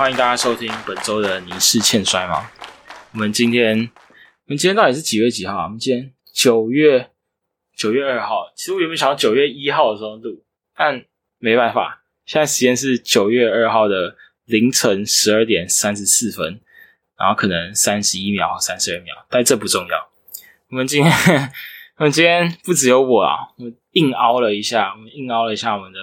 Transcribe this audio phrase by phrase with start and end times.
[0.00, 2.50] 欢迎大家收听本周的《凝视欠衰》吗？
[3.12, 3.76] 我们今天，
[4.46, 5.64] 我们今天到底是几月几号啊？
[5.64, 7.10] 我们今天九月
[7.76, 8.50] 九月二号。
[8.56, 10.42] 其实我原本想要九月一号的时候录，
[10.74, 11.04] 但
[11.36, 14.16] 没办法，现在时间是九月二号的
[14.46, 16.62] 凌晨十二点三十四分，
[17.18, 20.10] 然后可能三十一秒、三十二秒，但这不重要。
[20.70, 21.12] 我们今天，
[22.00, 25.98] 我们今天不只有我啊，我硬凹了一下，我们硬凹了一下我们的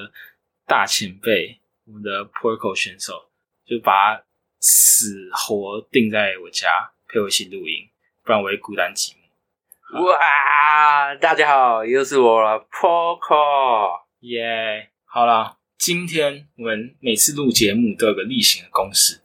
[0.67, 3.26] 大前辈，我们的 Porco 选手，
[3.67, 4.23] 就把他
[4.61, 7.89] 死活定在我家陪我一起录音，
[8.23, 10.05] 不然我会孤单寂寞。
[10.05, 13.99] 哇，大家好，又是我了，Poco。
[14.21, 19.19] 耶、好了，今天我们每次录节目都有个例行的公式，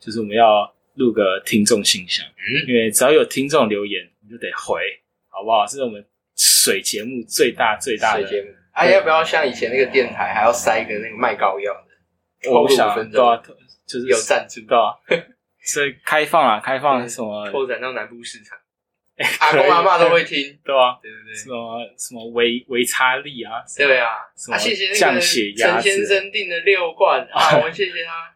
[0.00, 4.80] 就是我们要录个听众信箱，嗯，因为只要有听众留言，我们就得回，
[5.28, 5.66] 好不好？
[5.66, 6.02] 这是我们
[6.34, 8.56] 水节目最大最大的水节目。
[8.72, 12.50] 啊，要不要像以前那个电台，还要塞一个那个卖膏药的？
[12.50, 13.54] 我不想五分对啊钟，，
[13.86, 14.60] 就是有赞助。
[14.66, 14.94] 对啊，
[15.64, 17.48] 所以开放啊，开放什么？
[17.50, 18.58] 拓展到南部市场，
[19.16, 21.34] 哎阿公阿妈都会听， 对啊，对对对。
[21.34, 21.56] 什对？
[21.56, 28.32] 么什么维维他利啊，对啊，什么啊，谢谢那降个陈先生订的六罐啊，我们谢谢他。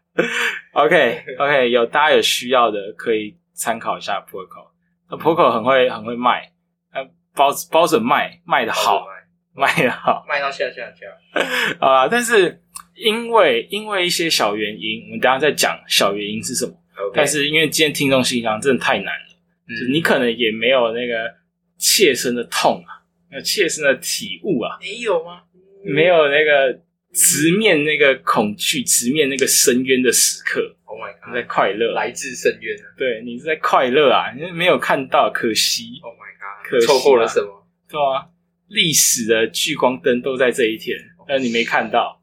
[0.72, 4.70] OK OK，有大家有需要的可以参考一下 Porco，
[5.10, 6.50] 那 Porco 很会很会卖，
[6.92, 9.06] 呃，包包准卖卖的好，
[9.54, 9.74] 卖。
[9.84, 10.24] 的好。
[10.28, 11.06] 卖到下下下。
[11.80, 12.62] 啊、但是
[12.96, 16.72] 因为因为一些小原因，我们等一下再讲小原因是什么。
[17.14, 19.36] 但是因为今天听众信箱真的太难了，
[19.68, 21.32] 就你可能也没有那个
[21.76, 25.42] 切身的痛啊，没有切身的体悟啊，没有吗？
[25.84, 26.80] 没有那个
[27.12, 32.84] 直面那个恐惧、直面那个深渊的时刻，，Oh my God，你在快乐，来自深渊啊。
[32.96, 36.88] 对你是在快乐啊，你没有看到，可惜，！Oh my God，惜啊。
[36.88, 37.66] 错过了什么？
[37.88, 38.26] 对啊，
[38.68, 42.15] 历史的聚光灯都在这一天，但你没看到，？Oh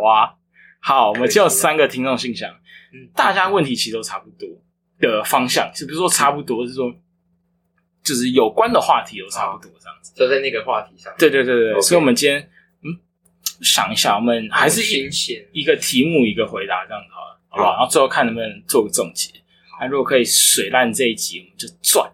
[0.00, 0.34] 哇！
[0.80, 2.50] 好，我们可惜就有三个听众信箱，
[2.92, 4.48] 嗯大家问题其实都差不多
[5.00, 6.66] 的方向，是不是说差不多？
[6.66, 6.94] 是说
[8.02, 10.14] 就是有关的话题都差不多这样子。
[10.14, 11.12] 就在那个话题上。
[11.18, 12.40] 对对对对所以我们今天
[12.82, 12.96] 嗯
[13.60, 15.08] 想一下，我们还是一。
[15.52, 17.70] 一个题目一个回答这样子好了，好不好？
[17.70, 19.32] 好然后最后看能不能做个总结。
[19.80, 22.04] 那如果可以水烂这一集，我们就赚，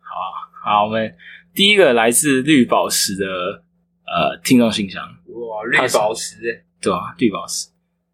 [0.00, 0.34] 好啊。
[0.64, 1.14] 好，我们
[1.52, 3.26] 第一个来自绿宝石的
[4.06, 7.68] 呃听众信箱，哇，绿宝石对啊，绿宝石。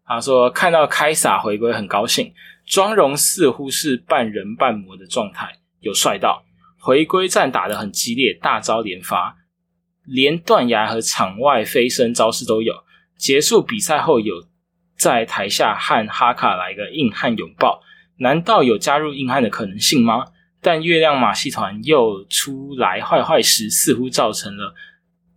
[0.05, 2.33] 他说看到开撒回归很高兴，
[2.65, 6.43] 妆容似乎是半人半魔的状态，有帅到。
[6.79, 9.37] 回归战打得很激烈，大招连发，
[10.05, 12.73] 连断崖和场外飞身招式都有。
[13.17, 14.43] 结束比赛后，有
[14.97, 17.83] 在台下和哈卡来个硬汉拥抱，
[18.17, 20.25] 难道有加入硬汉的可能性吗？
[20.59, 24.73] 但月亮马戏团又出来坏坏时，似乎造成了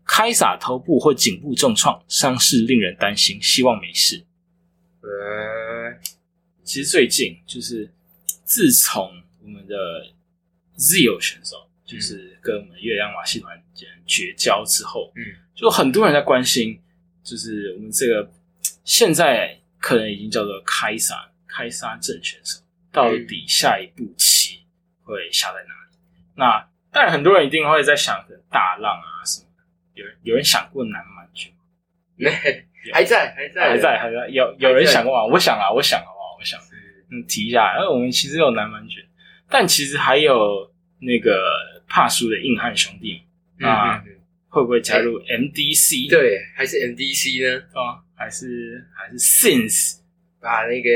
[0.06, 4.24] 开撒头部或颈部重创，伤势令人担心，希望没事。
[5.00, 5.98] 呃，
[6.62, 7.90] 其实最近就是
[8.44, 9.10] 自从
[9.42, 9.74] 我们的
[10.76, 13.62] Zio 选手就是跟我们月亮马戏团
[14.06, 15.22] 绝交之后，嗯，
[15.54, 16.80] 就很多人在关心，
[17.22, 18.30] 就是我们这个
[18.84, 22.60] 现在可能已经叫做开撒开撒正选手，
[22.90, 24.60] 到底下一步棋
[25.02, 25.96] 会下在哪里？
[26.34, 29.43] 那当然，很多人一定会在想，着大浪啊什么的。
[29.94, 31.58] 有人有人想过南蛮拳吗？
[32.16, 32.30] 那
[32.92, 35.24] 还在，还在，还在，还在，有有人想过吗？
[35.32, 36.36] 我想啊，我想好不好？
[36.38, 36.60] 我想。
[37.10, 39.02] 嗯，提一下，然后我们其实有南蛮卷，
[39.48, 43.20] 但其实还有那个怕输的硬汉兄弟，
[43.60, 44.02] 啊
[44.48, 46.08] 会不会加入 MDC？
[46.08, 47.62] 嗯，对，还是 MDC 呢？
[47.72, 49.98] 啊，还是还是 Since？
[50.40, 50.90] 把那个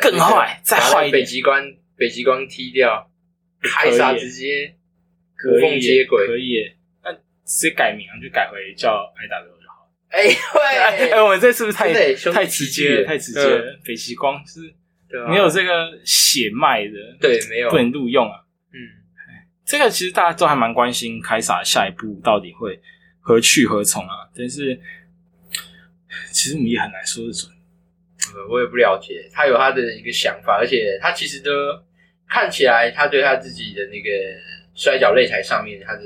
[0.00, 3.10] 更坏再坏一点把那个北极光，北极光踢掉，
[3.62, 4.74] 开撒直接
[5.36, 6.72] 可无缝以接轨可以
[7.50, 9.90] 直接改名啊，就改回叫 IW 就好了。
[10.10, 11.92] 哎喂，哎，对，我们这是不是太
[12.32, 13.04] 太直接了？
[13.04, 13.80] 太直接了。
[13.84, 14.60] 北极光是
[15.28, 18.40] 没有这个血脉的，对，没有不，能录用啊。
[18.72, 18.78] 嗯，
[19.66, 22.80] 这个其实大家都还蛮关心凯撒下一步到底会
[23.18, 24.78] 何去何从啊，但是
[26.30, 27.50] 其实我们也很难说得准。
[28.32, 31.50] 呃我也不了解，他有他的一个想法，而且他其实都
[32.28, 34.08] 看起来，他对他自己的那个
[34.72, 36.02] 摔角擂台上面，他的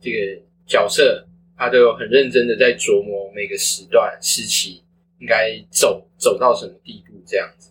[0.00, 1.26] 这个角色，
[1.56, 4.84] 他都有很认真的在琢磨每个时段时期
[5.18, 7.70] 应该走走到什么地步这样子，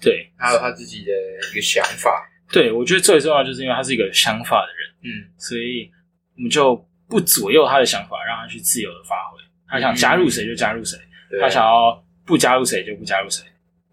[0.00, 0.28] 对。
[0.38, 1.12] 他有他自己的
[1.52, 5.90] 一个想法，对，我觉得最重要就是因为他是一个有想法的人，嗯，所以
[6.36, 6.74] 我们就
[7.08, 9.38] 不左右他的想法，让他去自由的发挥。
[9.68, 10.96] 他想加入谁就加入谁，
[11.30, 11.38] 对。
[11.40, 13.44] 他想要不加入谁就不加入谁，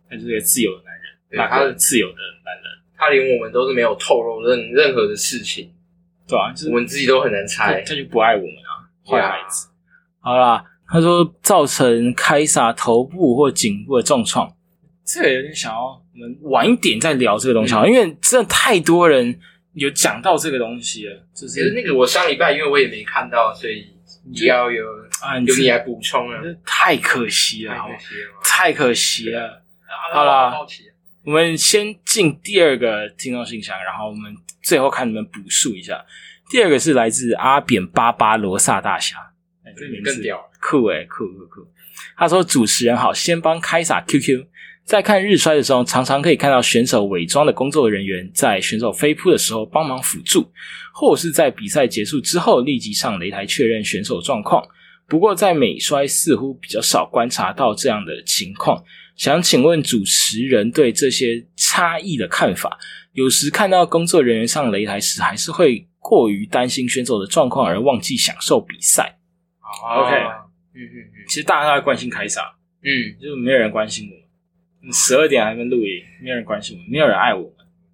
[0.09, 2.63] 他就是一个自由的男人，他是自由的男人，
[2.95, 5.69] 他连我们都是没有透露任任何的事情，
[6.27, 7.95] 对啊，就是我们自己都很难猜他。
[7.95, 9.67] 就不爱我们啊，坏孩子。
[10.19, 14.51] 好啦，他说造成凯撒头部或颈部的重创，
[15.05, 19.39] 这个有点想要我们晚一点再聊这个东西啊，因为真的太多人
[19.73, 21.27] 有讲到这个东西了。
[21.33, 23.85] 就是那个我上礼拜因为我也没看到，所以
[24.23, 24.83] 你要有
[25.21, 27.75] 啊，由你来补充啊，太可惜了，
[28.43, 29.61] 太可惜了。
[30.11, 30.51] 好了，
[31.25, 34.31] 我们先进第二个听众信箱，然后我们
[34.61, 36.05] 最后看你们补述一下。
[36.51, 39.17] 第二个是来自阿扁巴巴罗萨大侠，
[39.63, 40.21] 哎，这名字
[40.61, 41.67] 酷哎，酷酷酷。
[42.15, 44.45] 他说：“主持人好，先帮开撒 QQ。
[44.83, 50.51] 在看日衰的时候，常常可以看到选手伪装的工作人员在选手飞扑的时候帮忙辅助，
[50.93, 54.63] 或者是在比赛结束之后立即上擂台确认选手状况。
[55.07, 58.83] 不过在美摔似乎比较少观察到这样的情况。
[59.15, 62.77] 想请问主持人对这些差异的看法？
[63.13, 69.17] 有时看到工作人员上擂台时，还是会过于担心选手的状况而忘记享受比赛。
[69.61, 70.15] OK，
[70.73, 74.25] 嗯嗯嗯，其实大家都在关心凯撒，嗯，就没有人关心我。”
[74.93, 77.41] 十二点还跟录影，没有人关心我们，没有人爱我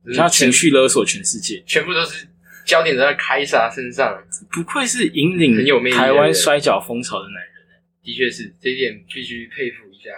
[0.03, 2.27] 们，他情绪勒索全世界，全部都是
[2.65, 4.21] 焦点都在凯撒身上。
[4.51, 10.09] 不愧是引领台湾摔跤风潮的男人，的确是这一点必须佩服一下。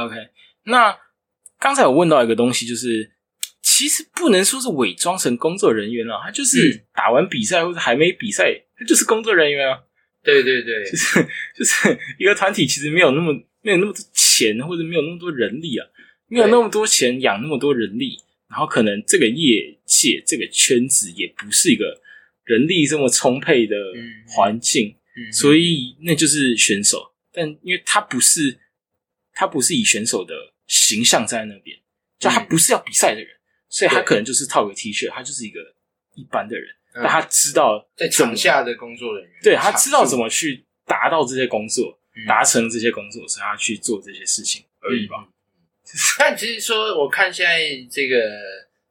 [0.00, 0.14] OK，
[0.64, 0.98] 那
[1.58, 3.12] 刚才我问到一个东西，就是
[3.62, 9.80] 其实不能说是伪装成工作人员了，他就是打完比赛或者还没比赛，他就是工作人员啊。
[10.22, 11.26] 对对对，就是
[11.56, 15.86] 就是一个团体，其实没有那么没有那么多钱，或者没有那么多人力啊。
[16.26, 18.16] 没有那么多钱养那么多人力，
[18.48, 22.00] 然后可能这个业界这个圈子也不是一个
[22.44, 23.76] 人力这么充沛的
[24.26, 24.96] 环境，
[25.30, 27.12] 所以那就是选手。
[27.30, 28.58] 但因为他不是
[29.34, 30.34] 他不是以选手的
[30.66, 31.78] 形象在那边，
[32.18, 33.28] 就他不是要比赛的人，
[33.68, 35.60] 所以他可能就是套个 T 恤，他就是一个
[36.14, 36.74] 一般的人。
[36.94, 45.26] 但他知道在场下的工作人员，对他知道怎么去达到这些工作，达成这些工作，所以他去做这些事情而已吧。
[46.18, 48.16] 但其实说，我看现在这个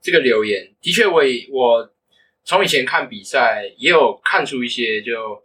[0.02, 1.94] 这个留言，的确，我我
[2.44, 5.42] 从以前看比赛也有看出一些，就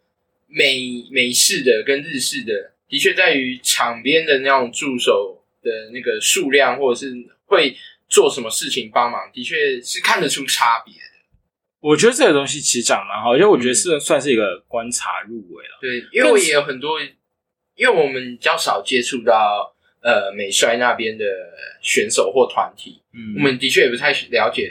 [0.49, 5.38] 美美式的跟日式的，的确在于场边的那种助手
[5.69, 7.13] 的那个数量，或者是
[7.45, 7.77] 会
[8.09, 11.01] 做什么事情帮忙，的确是看得出差别的。
[11.81, 15.79] 我觉得这个东西其实讲蛮好，因为我觉得是算是一个观察入围了。
[15.81, 16.99] 对，因为我也有很多，
[17.75, 19.75] 因为我们较少接触到。
[20.01, 21.25] 呃，美摔那边的
[21.83, 24.71] 选手或团体，嗯，我们的确也不太了解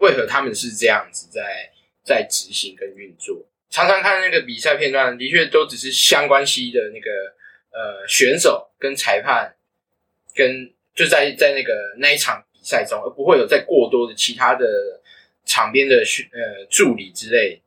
[0.00, 1.42] 为何他们是这样子在
[2.04, 3.42] 在执行跟运作。
[3.70, 7.10] 常常看那个比赛片段，的确都只是相关系的那个
[7.72, 9.55] 呃选手跟裁判，
[10.36, 15.00] 跟就在在那个那一场比赛中，而不会有在过多的其他的
[15.44, 17.60] 场边的呃助理之类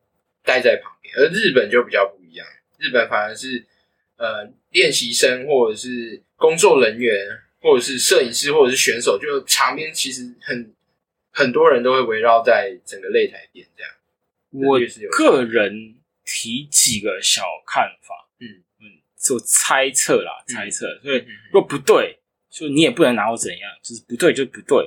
[0.44, 1.14] 待在旁边。
[1.18, 3.66] 而日本就比较不一样，日本反而是
[4.16, 6.24] 呃练习生或者是。
[6.40, 7.14] 工作人员，
[7.60, 10.74] 或者是摄影师，或者是选手，就场边其实很
[11.32, 13.92] 很多人都会围绕在整个擂台边这样。
[14.52, 14.80] 我
[15.18, 20.98] 个人提几个小看法，嗯嗯，做猜测啦，猜测。
[21.04, 22.19] 所以如果不对，
[22.52, 24.78] 就你也不能拿我怎样，就是不对就不对。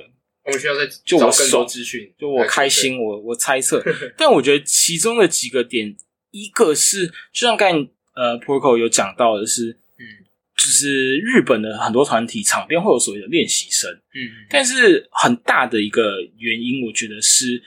[0.45, 3.83] 我们需要再就我更多资讯，就我开心，我我猜测。
[4.17, 5.95] 但我觉得其中的几个点，
[6.31, 9.69] 一个是就像刚才呃 Porco 有讲到的是。
[9.97, 10.25] 嗯
[10.55, 17.61] 就是日本的很多团体场边会有所谓的练习生，嗯，但是很大的一个原因，我觉得是，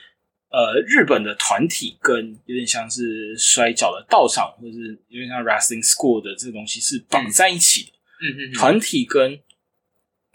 [0.49, 7.91] 呃，日本的团体跟有点像是摔跤的道场，或者是有点像 wrestling school 的这个东西是绑在一起的，
[8.23, 9.37] 嗯嗯，团体跟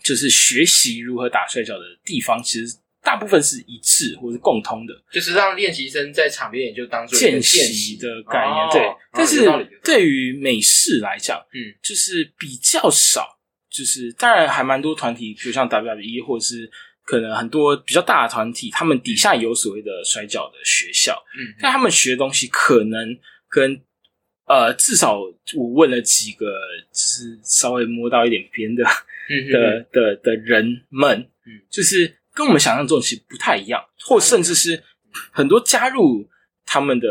[0.04, 2.76] 就是学习如何打摔跤的地方，其实。
[3.04, 8.68] 大部分是一致或者是共通的，就是让练习生在场边也就当做见习的概念。
[8.70, 9.44] 对，但是
[9.82, 13.40] 对于美式来讲，嗯，就是比较少。
[13.68, 16.70] 就是当然还蛮多团体，比如像 WWE 或者是
[17.04, 23.18] 可能很多比较大的团体，他们底下有所谓的摔跤的学校，嗯，但他们学的东西可能
[23.48, 23.82] 跟
[24.46, 25.18] 呃，至少
[25.56, 26.46] 我问了几个，
[26.92, 28.84] 就是稍微摸到一点边的
[29.50, 32.18] 的的的人们，嗯，就是。
[32.34, 34.82] 跟我们想象中其实不太一样，或甚至是
[35.32, 36.26] 很多加入
[36.64, 37.06] 他们的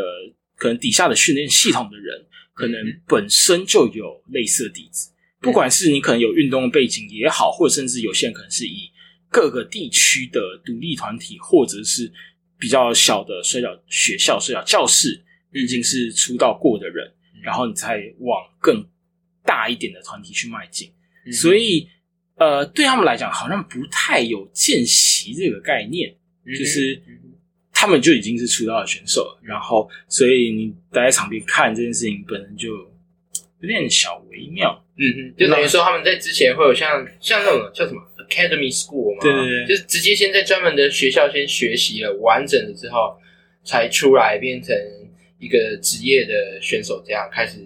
[0.56, 5.12] 可能底下的训练系统的人，可能本身就有类似的底子。
[5.38, 8.90] 不管是你可能有运动背景也好，或甚至有些人可能是以
[9.30, 12.12] 各个地区的独立团体，或者是
[12.58, 17.08] 比较小的摔跤学校、摔跤教室，已经是出道过的人，
[17.44, 18.84] 然后你才往更
[19.44, 20.92] 大一点的团体去迈进。
[21.32, 21.88] 所以。
[22.42, 26.12] 呃，对他们来讲，好像不太有见习这个概念，
[26.58, 27.00] 就是
[27.72, 32.68] 他们就已经是出道的选手了，然后所以你待在场边看这件事情，本身就
[33.60, 34.76] 有点小微妙。
[34.96, 43.16] 嗯嗯，就等于说他们在之前会有像像那种叫什么 academy school 嘛，对对对就是直接先在专门的学校先学习了完整了之后，
[43.64, 44.76] 才出来变成
[45.38, 47.58] 一个职业的选手，这样开始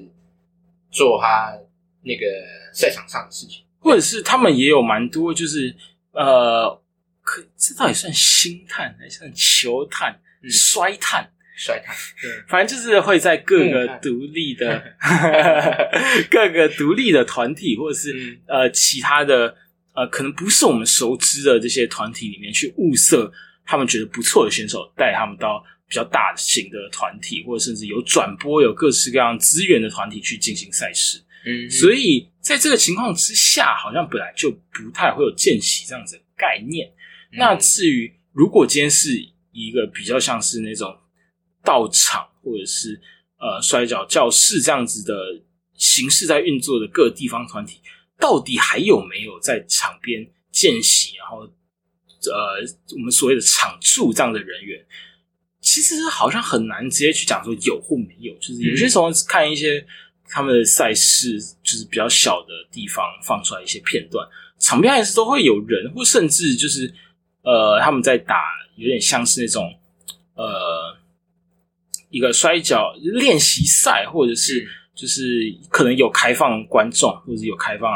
[0.91, 1.59] 做他
[2.03, 2.27] 那个
[2.73, 3.66] 赛场上的事情。
[3.79, 5.75] 或者是他们也有蛮多，就是
[6.13, 6.83] 呃，
[7.23, 11.31] 可这到底算星探还是算球探、嗯衰探？
[11.59, 14.95] 衰探，对，反正就是会在各个独立的
[16.31, 19.57] 各个独立的团体，或者是、嗯呃其他的
[19.95, 23.33] 呃可能不是我们熟知的这些团体里面去物色
[23.65, 31.19] 他们觉得不错的选手，带他们到比较大型的团体，或者甚至有转播、有各式各样资源的团体去进行赛事。
[31.47, 36.87] 嗯，所以在这个情况之下，好像本来就不太会有见习这样子的概念。
[37.33, 39.11] 嗯那至于如果今天是
[39.53, 40.97] 一个比较像是那种
[41.63, 43.01] 道场或者是
[43.39, 45.15] 呃摔跤教室这样子的
[45.75, 47.81] 形式在运作的各地方团体，
[48.19, 51.41] 到底还有没有在场边见习，然后
[52.33, 52.61] 呃
[52.95, 54.85] 我们所谓的场助这样的人员？
[55.61, 59.85] 其实好像很难直接去讲说有或没有，就是有些时候看一些
[60.29, 64.27] 他们的赛事，就是比较小的地方放出来一些片段，
[64.59, 66.93] 场边还是都会有人，或甚至就是
[67.43, 68.45] 呃他们在打，
[68.77, 69.73] 有点像是那种
[70.35, 70.97] 呃
[72.11, 77.91] 一个摔跤练习赛，或者是嗯就是可能有开放观众，或者是有开放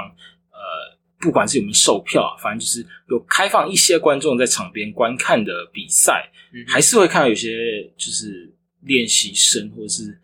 [0.51, 6.31] 呃不管是有没有售票啊，反正就是有开放一些观众在场边观看的比赛。
[6.53, 10.21] 嗯还是会看到有些就是练习生或者是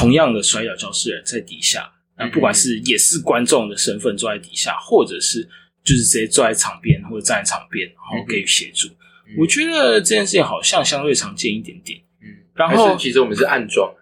[0.00, 5.46] 同样的摔跤教室人在底下，那嗯不管是也是观众的身份坐在底下，或者是
[5.84, 8.88] 就是直接坐在场边或者站在场边，然后给予协助。
[8.88, 8.96] 嗯
[9.38, 13.94] 我觉得这件事情好像相对常见一点点，嗯，然后其实我们是暗装，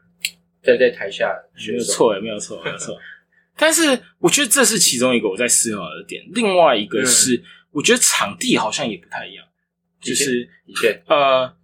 [0.62, 1.31] 站在台下
[1.67, 2.97] 没，有错，没有错，没有错。
[3.55, 9.45] 但是我觉得这是其中一个我在思考的点，另外一个是、我觉得场地好像也不太一样，
[10.00, 10.49] 就是
[11.09, 11.55] 呃，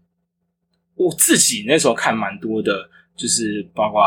[0.97, 4.05] 我自己那时候看蛮多的，就是包括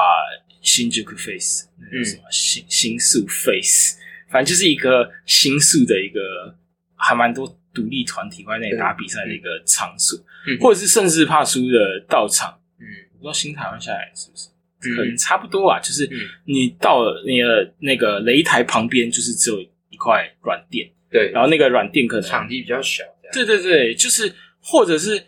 [0.61, 3.97] 新宿 Face 那个什么新新宿 Face，
[4.29, 6.55] 反正就是一个新宿的一个
[6.95, 10.57] 还蛮多独立团体会在那里打比赛的一个场所，嗯。
[10.59, 12.59] 或者是甚至怕输的道场。
[12.79, 12.85] 嗯。
[13.13, 14.49] 我不知道新台湾下来是不是，
[14.83, 15.79] 嗯可能差不多啊。
[15.79, 16.19] 就是嗯。
[16.45, 25.23] 你到了那个那个擂台旁边，就是只有一块软垫，对，然后那个软垫可能场地比较小，对对对，就是或者是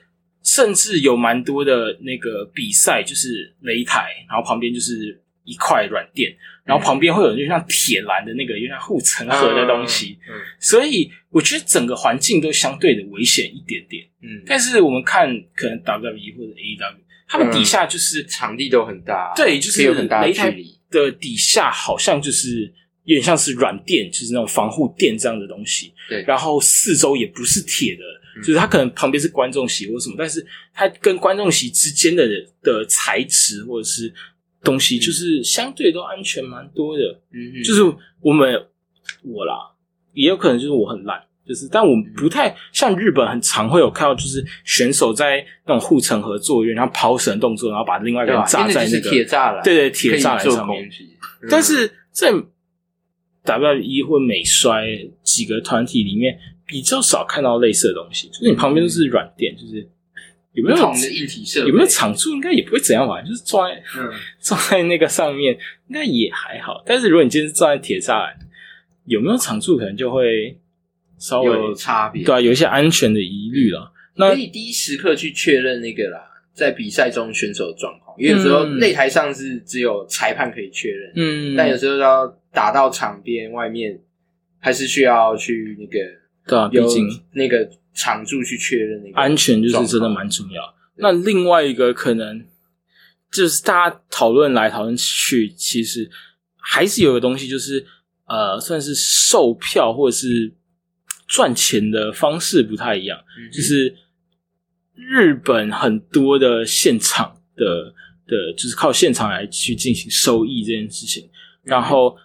[0.49, 14.03] 甚至有蛮多的那个比赛，就是擂台，然后旁边就是一块软垫，然后旁边会有就像铁栏的那个，有点像护城河的东西，嗯所以我觉得整个环境都相对的危险一点点。
[14.23, 16.95] 嗯，但是我们看可能 WWE 或者 AEW，
[17.27, 22.73] 他们底下就是场地都很大，对，就是有很大的擂台距离，的底下好像就是
[23.09, 25.91] 有点像是软垫，就是那种防护垫这样的东西。
[26.07, 28.03] 对然后四周也不是铁的，
[28.37, 32.27] 嗯就是它可能旁边是观众席或什么，但是它跟观众席之间的
[32.61, 34.13] 的材质或者是
[34.63, 37.19] 东西，就是相对都安全蛮多的。
[37.33, 37.81] 嗯，就是
[38.21, 38.53] 我们
[39.23, 39.55] 我啦，
[40.13, 41.19] 也有可能就是我很烂。
[41.47, 48.43] 就是，但我不太像日本，很常会有看到，就是选手在那种护城河作业，然后抛绳动作，然后把另外一个人？
[48.45, 50.87] 扎在那个铁栅栏，对对铁栅栏上面
[51.49, 52.31] 但是在
[53.49, 54.85] WWE 或美摔
[55.23, 58.27] 几个团体里面，比较少看到类似的东西。
[58.29, 59.87] 就是你旁边都是软垫，就是
[60.53, 63.21] 有没有不同的硬体设备有没有场处，应该也不会怎样吧？
[63.21, 66.83] 就是坐在嗯 坐在那个上面，应该也还好。
[66.85, 68.37] 但是如果你今天是坐在铁栅栏，
[69.05, 70.57] 有没有场处，可能就会
[71.17, 73.91] 稍微有差别，对啊，有一些安全的疑虑了。
[74.15, 76.19] 那可以第一时刻去确认那个啦，
[76.53, 83.99] 在比赛中选手的状况，因为有时候嗯擂台上是只有裁判可以确认，嗯，但有时候要打到场边外面，
[84.59, 85.99] 还是需要去那个
[86.47, 90.75] 对啊，毕竟那个场助去确认那个安全就是真的蛮重要。
[90.95, 92.45] 那另外一个可能
[93.31, 96.09] 就是大家讨论来讨论去，其实
[96.57, 97.85] 还是有个东西，就是
[98.25, 100.51] 呃，算是售票或者是
[101.27, 103.17] 赚钱的方式不太一样。
[103.37, 103.95] 嗯就是
[104.93, 107.93] 日本很多的现场的
[108.27, 111.29] 的，就是靠现场来去进行收益这件事情。
[111.63, 112.17] 然后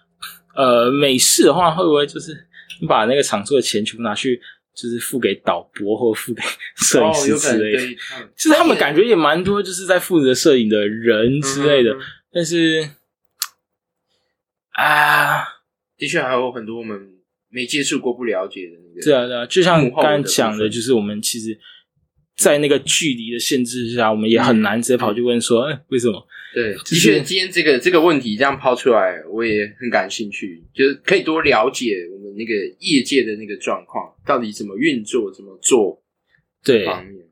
[0.55, 2.47] 呃，美式的话，会不会就是
[2.81, 4.41] 你把那个场做的钱全部拿去，
[4.73, 6.41] 就是付给导播或付给
[6.77, 7.77] 摄影哦，师之类的？
[7.79, 7.95] 对，
[8.35, 11.91] 就是他们感觉也蛮多，就是在负责摄影的人之类的。
[11.91, 12.89] 嗯嗯嗯但是
[14.71, 15.43] 啊，
[15.97, 16.99] 的确还有很多我们
[17.49, 19.01] 没接触过、不了解的那个。
[19.01, 21.57] 对啊，对啊，就像幕后的刚才讲的，就是我们其实，
[22.35, 26.27] 在那个距离的限制下，我们也很难直接跑去问说，哎、为什么？
[26.55, 34.15] 对，的就是确，今天这个这个问题这样抛出来，我也很感兴趣，就是可以多了解我们那个业界的那个状况。
[34.25, 36.01] 到底怎么运作、怎么做
[36.63, 36.87] 对，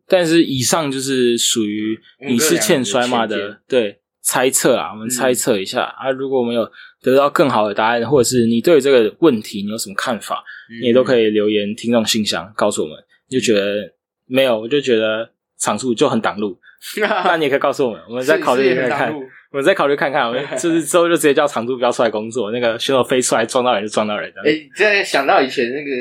[0.07, 6.11] 但是以上就是属于你是欠衰嘛的，对猜测啊，我们猜测一下、啊。
[6.11, 6.69] 如果我们有
[7.01, 10.43] 得到更好的答案，或者是你对这个问题你有什么看法，
[10.81, 11.23] 你也都可以。
[11.23, 12.97] 以留言听众信箱告诉我们。
[13.29, 13.93] 你就觉得
[14.27, 16.59] 没有，我就觉得场数就很挡路，
[16.99, 19.13] 那你也可以告诉我们，我们再考虑看看，
[19.51, 24.31] 我们再考虑看看，我们 就是之后就直接叫长度不要出来工作，那个选手飞出来撞到人就撞到人。
[24.45, 25.91] 哎，这想到以前那个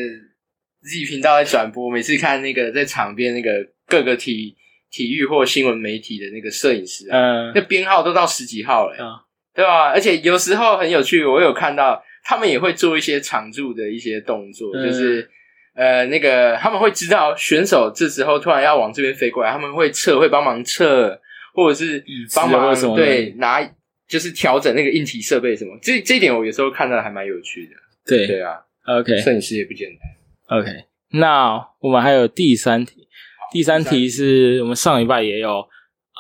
[0.83, 3.51] Z 频道在转播，每次看那个在场边那个
[3.87, 4.57] 各个体
[4.91, 9.23] 体育或新闻媒体的那个摄影师啊，嗯那编号都到十几号了、啊
[9.55, 9.91] 对吧？
[9.91, 15.29] 而且有时候很有趣，我有看到他们也会做一些常驻的一些动作，嗯就是
[15.75, 21.19] 呃，那个他们会知道选手这时候突然要往这边飞过来，他们会撤，会帮忙撤，
[21.55, 23.63] 或者是椅子帮忙对拿，
[24.07, 25.71] 就是调整那个硬体设备什么。
[25.81, 27.73] 这这一点我有时候看到还蛮有趣的。
[28.05, 30.61] 对对啊，，OK 摄影师也不简单。
[30.61, 33.09] OK，那我们还有第三题，
[33.51, 35.67] 第三题是我们上礼拜也有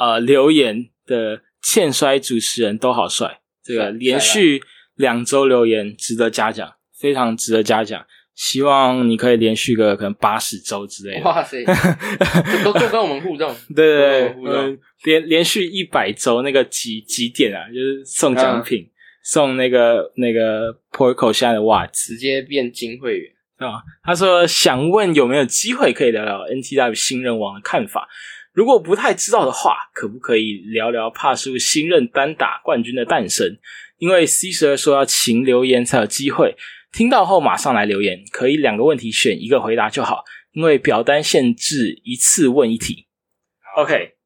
[0.01, 4.63] 呃留言的欠摔主持人都好帅，这个连续
[4.95, 8.07] 两周留言值得嘉奖，非常值得嘉奖。
[8.35, 11.25] 希望你可以连续个可能八十周之类的。
[11.25, 11.65] 哇塞，
[12.65, 13.55] 都 都跟我们互动。
[13.75, 18.89] 对对对，连连续一百周那个几几点啊，就是送奖品，
[19.23, 23.33] 送那个那个 Porco 现在的袜子直接变金会员。
[23.59, 23.83] 啊。
[24.03, 28.09] 他说想问有没有机会可以聊聊 NTW 新人王的看法？
[28.53, 33.59] 如果不太知道的话，可不可以聊聊帕叔新任单打冠军的诞生？
[33.99, 36.57] 因为 C 十二说要勤留言才有机会，
[36.93, 43.09] 听到后马上来留言，可以两个问题选一个回答就好，因为表单限制一次问一题。
[43.77, 44.17] OK，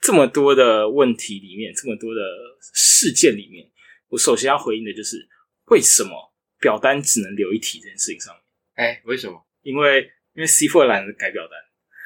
[0.00, 2.20] 这么多的问题里面，这么多的
[2.74, 3.66] 事件里面，
[4.08, 5.26] 我首先要回应的就是
[5.70, 10.02] 为什么表单只能留一题这件事情上面，哎，为什么因为
[10.34, 11.58] 因为 C Four 懒得改表单。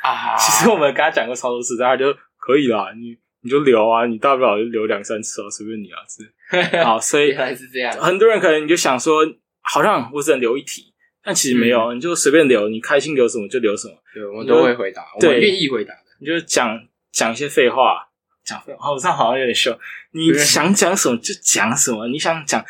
[0.03, 7.92] 啊其实我们跟他讲过超多次，但他就可以啦，你你就留啊，你大不了就留两三次啊，随便你啊，是好，所以还是这样。
[7.98, 9.26] 很多人可能你就想说，
[9.62, 10.92] 好像我只能留一题，
[11.23, 16.01] 但其实没有，你就随便留，你开心留什么就留什么，对，我们都会回答，我们愿意回答的。
[16.20, 16.81] 你就讲
[17.12, 18.09] 讲一些废话，
[18.44, 19.79] 讲废话，我这样好像有点秀。
[20.12, 22.64] 你想讲什么就讲什么，你想讲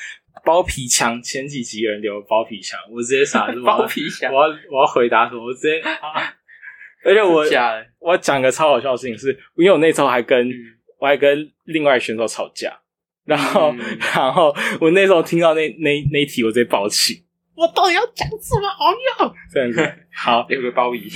[0.45, 6.35] 包皮枪，前几集有人留包皮枪，我直接傻 子包皮墙我要我要回答什么，我直接啊，
[7.05, 7.45] 而且我
[7.99, 10.55] 我要讲个超好笑的事情是，因为我那时候还跟、嗯。
[11.01, 12.79] 我还跟另外选手吵架，
[13.25, 13.79] 然后、嗯
[14.15, 18.87] 然后我那时候听到那那那一题，我直接爆气，我到底要讲什么好
[19.21, 19.35] 用？
[19.53, 21.11] 这样子，好有个包皮。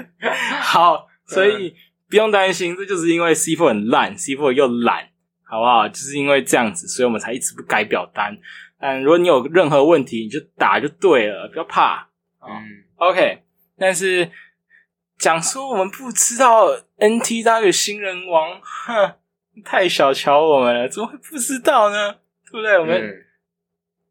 [0.62, 1.74] 好，所以
[2.08, 5.08] 不用担心，这就是因为 C four 很烂，C four 又懒，
[5.42, 5.88] 好不好？
[5.88, 8.36] 就是因为这样子，所以我们才一直不改表单。
[8.78, 12.08] 但如果你有任何问题，你就打就对了，不要怕。
[12.42, 12.48] 嗯
[12.96, 13.42] ，OK，
[13.76, 14.30] 但是
[15.18, 19.14] 讲说我们不知道 NTW 新人王，哼，
[19.64, 22.12] 太小瞧我们了，怎么会不知道呢？
[22.50, 22.78] 对不对？
[22.78, 23.24] 我们嗯。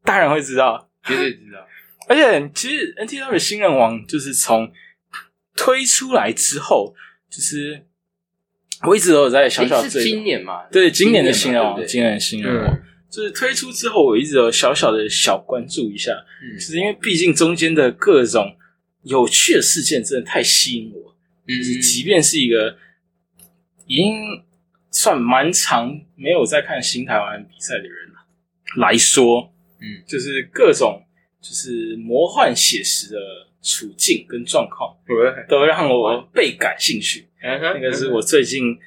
[0.04, 1.66] 当然会知道，绝对知道。
[2.08, 4.72] 而且其实 NTW 新人王就是从
[5.56, 6.96] 推出来之后，
[7.30, 7.86] 就是
[8.88, 10.66] 我一直都有在小小诶是，今年嘛？
[10.72, 12.84] 对今年的新人王，今年的新人王，嗯。
[13.10, 16.58] 就是推出之后，我一直有小小的小关注一下，嗯。
[16.58, 18.56] 就是因为毕竟中间的各种
[19.04, 21.16] 有趣的事件真的太吸引我，
[21.48, 21.62] 嗯。
[21.82, 22.78] 即便是一个
[23.86, 24.16] 已经
[25.00, 28.12] 算蛮长没有在看新台湾比赛的人
[28.78, 31.02] 来说，嗯，就是各种
[31.40, 33.18] 就是魔幻写实的
[33.62, 34.94] 处境跟状况，
[35.48, 37.26] 都让我倍感兴趣。
[37.42, 38.78] 那那个是我最近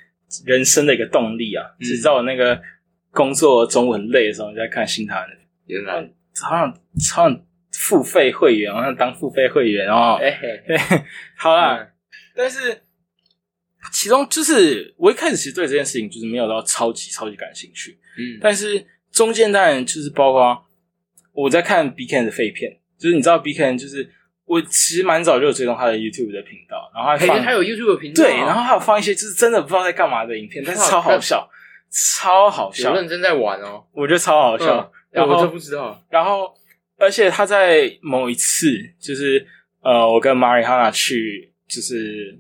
[0.45, 1.65] 人生的一个动力啊！
[1.81, 2.61] 嗯直到我那个
[3.11, 5.95] 工作中午很累的时候，就在看新台湾的，原来，
[6.43, 10.21] 好像好像付费会员，好像当付费会员哦。
[11.37, 11.89] 好啦，嗯
[12.37, 12.83] 但是
[13.93, 20.65] 其中就是我一开始其实对这件事情就是没有到超级超级感兴趣，嗯，但是中间当然就是包括
[21.33, 24.11] 我在看 B K 的废片，就是你知道 B K 就是
[24.47, 31.49] 我其实蛮早就有追踪他的 YouTube 的频道，然后还放嘿他有 YouTube 频道，对，然后还有放一些就是真的不知道在干嘛的影片，但是超好笑，
[31.91, 33.85] 超好有笑，认真在玩哦。
[33.93, 34.81] 我觉得超好笑。
[34.81, 36.03] 嗯然后我就不知道。
[36.09, 36.51] 然后，
[36.97, 38.67] 而且他在某一次，
[38.99, 39.47] 就是
[39.83, 42.35] 呃，我跟 Marihana 去，就是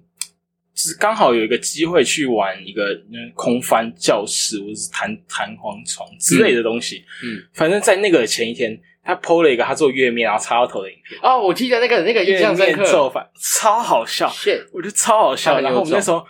[0.74, 7.04] 就是刚好有一个机会去玩一个嗯空翻教室或者是弹弹簧床之类的东西。
[7.24, 12.82] 嗯，反正在那个前一天，他 PO 了一个他做月面然后插到头的影片，哦，我记得那个那个印月象深刻。
[12.82, 15.60] 面做法超好笑，shit，我觉得超好笑。
[15.60, 16.24] 然后我们那时候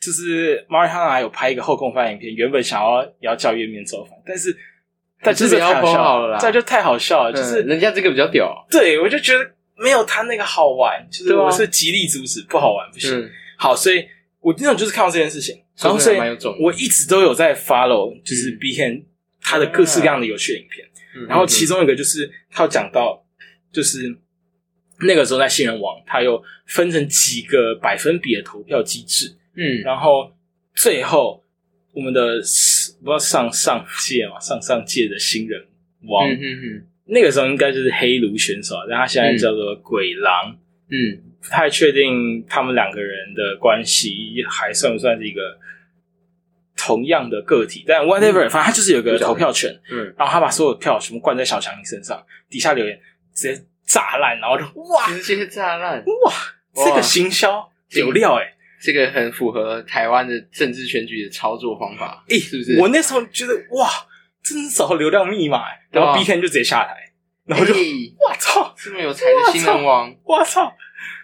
[0.00, 4.56] 就是 Marihana 还有拍一个后空翻影片，原本想要也要叫月面做法，但是。
[5.22, 8.66] 但就是太好笑了啦这就太好笑了，就是嗯人家这个比较屌。
[8.70, 13.20] 对，我就觉得没有他那个好玩，就是我是极力阻止不好玩不行。
[13.20, 14.02] 嗯，好，所以
[14.40, 16.16] 我那种就是看到这件事情，然后所以
[16.58, 18.58] 我一直都有在 follow，就是嗯。
[18.58, 19.04] B K
[19.42, 20.86] 他的各式各样的有趣的影片。
[21.14, 23.22] 嗯然后其中一个就是他有讲到，
[23.70, 23.98] 就是
[25.00, 29.82] 那个时候在新人王，他有分成几个百分比的投票机制，嗯。
[29.82, 30.32] 然后
[30.74, 31.44] 最后
[31.92, 35.60] 我们的不知道上上届嘛，上上届的新人
[36.04, 36.26] 王，
[37.04, 40.56] 那个时候应该就是黑卢选手，但他现在叫做鬼狼，
[40.88, 45.58] 嗯不太确定他们两个人的关系还算不算是一个
[46.76, 52.98] 同样的个体，但 whatever，、反正他就是有个投票权，嗯，然后他把所有票全部灌在小强身上，底下留言
[53.34, 56.32] 直接炸烂，然后就哇直接炸烂，哇，
[56.84, 62.78] 这个行销有料哎、这个很符合台湾的政治选举的操作方法，欸，是不是？
[62.80, 63.88] 我那时候觉得哇，
[64.42, 67.12] 真是找流量密码、欸，然后对啊 B K 就直接下台，
[67.44, 67.80] 然后就哎。
[68.20, 70.72] 哇操，这么有才的新人王，我操，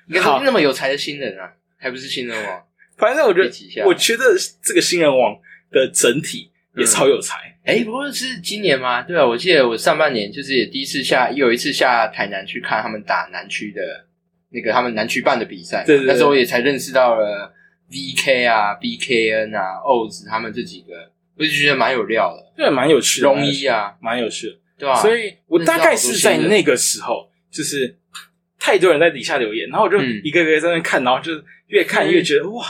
[0.09, 2.63] 应该说那么有才的新人啊，还不是新人王？
[2.97, 4.25] 反正我觉得我觉得
[4.63, 5.37] 这个新人王
[5.71, 9.03] 的整体也超有才，哎，不过是今年吗？
[9.03, 14.07] 对啊，我记得我上半年就是也第一次下，有一次下台南去看他们打南区的
[14.51, 16.13] 那个他们南区办的比赛嘛，对对对。
[16.13, 17.53] 那时候我也才认识到了
[17.91, 24.57] VK 啊、BKN 啊、OZ 他们这几个，我就觉得蛮有料的，对，蛮有趣的，容易啊，蛮有趣的。
[24.79, 25.01] 对吧？
[25.01, 27.97] 所以我大概是在那个时候，就是
[28.67, 32.65] 太多人在底下留言，然后我就嗯一个一个在那看，然后就是越看越觉得哇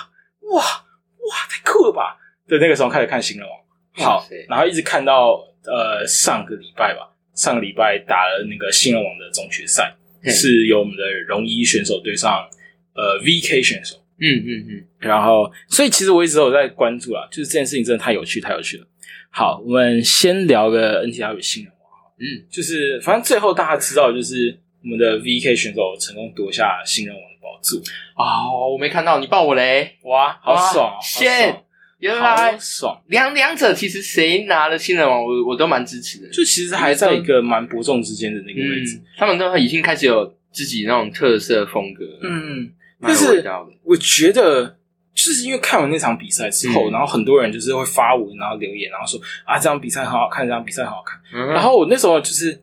[0.52, 2.18] 哇哇太酷了吧！
[2.46, 12.46] 对，那个时候开始看新人王，好，然后一直看到呃上个礼拜吧，上个礼拜打了那个新人王的总决赛，是由我们的荣一选手对上
[12.94, 13.96] 呃 VK 选手。
[14.18, 18.86] 嗯嗯嗯，然后，所以其实我一直都有在关注啊，就是这件事情真的太有趣，太有趣了。
[19.30, 21.90] 好，我们先聊个 NTR 与新人王。
[22.18, 27.80] 嗯，就是反正最后大家知道，就是我们的 VK 选手成功夺下新人王的宝座，
[28.14, 31.02] 哦，我没看到你爆我雷，哇，好爽哦！
[31.02, 31.64] 好
[31.98, 33.02] 原好来爽！
[33.08, 36.28] 两两者其实谁拿了新人王，我我都蛮支持的。
[36.28, 42.70] 就其实还在一个蛮伯仲之间的那个位置嗯。，他们都已经开始有自己那种特色风格，，嗯，
[43.00, 43.44] 但是。
[43.82, 44.76] 我觉得。
[45.16, 51.18] 就是因为看完那场比赛之后，嗯然后很多人就是会发文，然后留言，然后说啊，这场比赛很好看，这场比赛很好看。
[51.32, 52.62] 嗯然后我那时候就是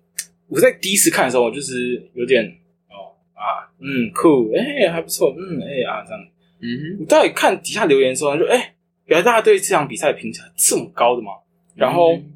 [0.54, 2.46] 我在第一次看的时候，我就是有点
[2.90, 6.28] 哦啊嗯酷哎、还不错嗯哎、啊这样。
[6.62, 11.32] 嗯我到底看底下留言的时候，就哎、原来大家对这场比赛的评价这么高的吗？
[11.76, 12.30] 然后嗯。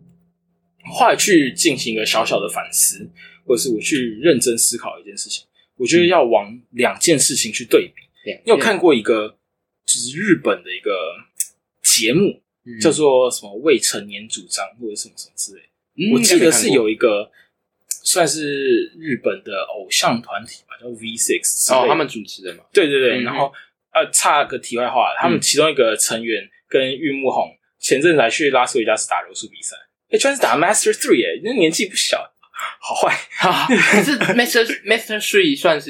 [0.90, 3.06] 后来去进行一个小小的反思，
[3.46, 8.02] 或者是我去认真思考一件事情，我觉得要往两件事情去对比。
[8.24, 9.38] 两你有看过一个
[9.86, 10.92] 就是日本的一个
[11.84, 12.80] 节目，嗯。
[12.80, 15.62] 叫做什么未成年主张或者什么什么之类
[16.14, 17.30] 我记得是有一个
[18.08, 23.24] 算是日本的偶像团体吧，叫 V Six 哦，他们主持的嘛，对对对，嗯。
[23.24, 23.52] 然后
[23.94, 29.76] 呃，插个题外话，他们其中一个成员跟玉木宏前阵子还去拉斯维加斯打柔术比赛，
[30.10, 32.18] 哎，居然是打 Master Three，哎，那年纪不小，
[32.80, 33.14] 好坏，
[33.92, 35.90] 可是 Master Master Three 算是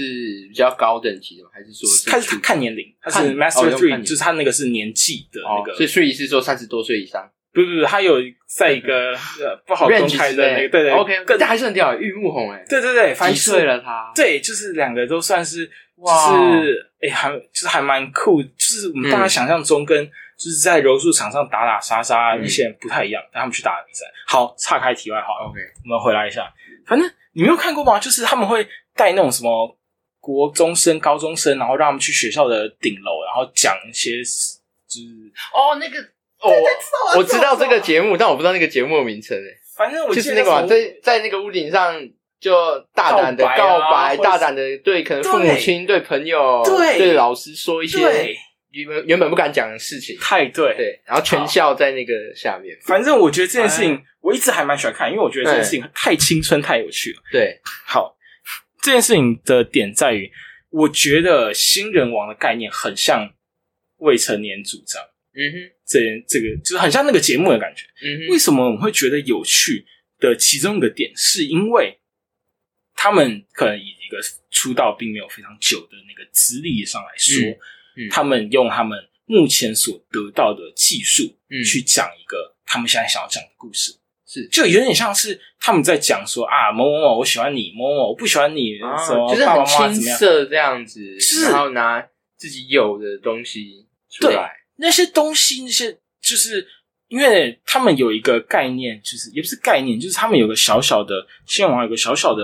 [0.50, 1.50] 比较高等级的吗？
[1.54, 7.30] 还是说他是看年龄，他是 Master Three，年就是他那个是年纪的那哦，个，所以 Three 是说三十多岁以上，
[7.62, 14.12] 不不不，他有在一个 呃不好公 range 开之类的那个，对对 OK，更但还是很屌，玉木宏哎，对对对，反正几就是岁了他？
[14.16, 15.72] 对，就是两个都算是，就
[16.04, 20.06] 哇是哎、还就是还蛮酷，就是我们嗯大家想象中跟
[20.38, 24.06] 就是在柔术场上打打杀杀嗯一些人不太一样，但他们去打比赛。
[24.28, 26.52] 好，岔开题外话，OK，我们回来一下，
[26.86, 28.00] 反正你没有看过吗？
[28.00, 29.78] 就是他们会带那种什么
[30.20, 35.98] 国中生、高中生，然后让他们去学校的顶楼，然后讲一些就是，哦，那个
[36.42, 36.52] 哦，
[37.18, 41.96] 我知道这个节目，但我不知道那个节目的名称诶，反正我就是那个在在那个屋顶上
[42.40, 42.54] 就
[42.94, 48.38] 大胆的告白大胆的对可能父母亲、对朋友、对对老师说一些对
[48.72, 53.86] 原原本不敢讲的事情，太对对，然后全校在那个下面，反正我觉得这件事哎。
[53.86, 57.22] 情，我一直还蛮喜欢看，因为我觉得这件事情太青春、太有趣了。
[57.32, 58.16] 对，好，
[58.84, 60.30] 这件事情的点在于，
[60.70, 63.30] 我觉得新人王的概念很像
[63.98, 65.02] 未成年主张，
[65.38, 67.86] 嗯哼，这这个就是很像那个节目的感觉。
[68.04, 69.86] 嗯哼，为什么我们会觉得有趣
[70.20, 72.00] 的其中一个点，是因为
[72.96, 74.18] 他们可能以一个
[74.50, 77.40] 出道并没有非常久的那个资历上来说，
[77.96, 78.10] 嗯嗯。
[78.10, 81.64] 他们用他们目前所得到的技术嗯。
[81.64, 83.96] 去讲一个他们现在想要讲的故事。
[84.26, 84.48] 是。
[84.48, 90.02] 就有点像是他们在讲说啊某某某我喜欢你，某某某我不喜欢你，啊什么就很青？
[90.02, 91.44] 涩这样子，是。
[91.44, 92.04] 然后拿
[92.36, 94.36] 自己有的东西出对。
[94.36, 96.68] 来，那些东西，那些就是
[97.08, 102.44] 因为他们有一个概念，就是也不是概念，就是他们有个小小的新闻网有个小小的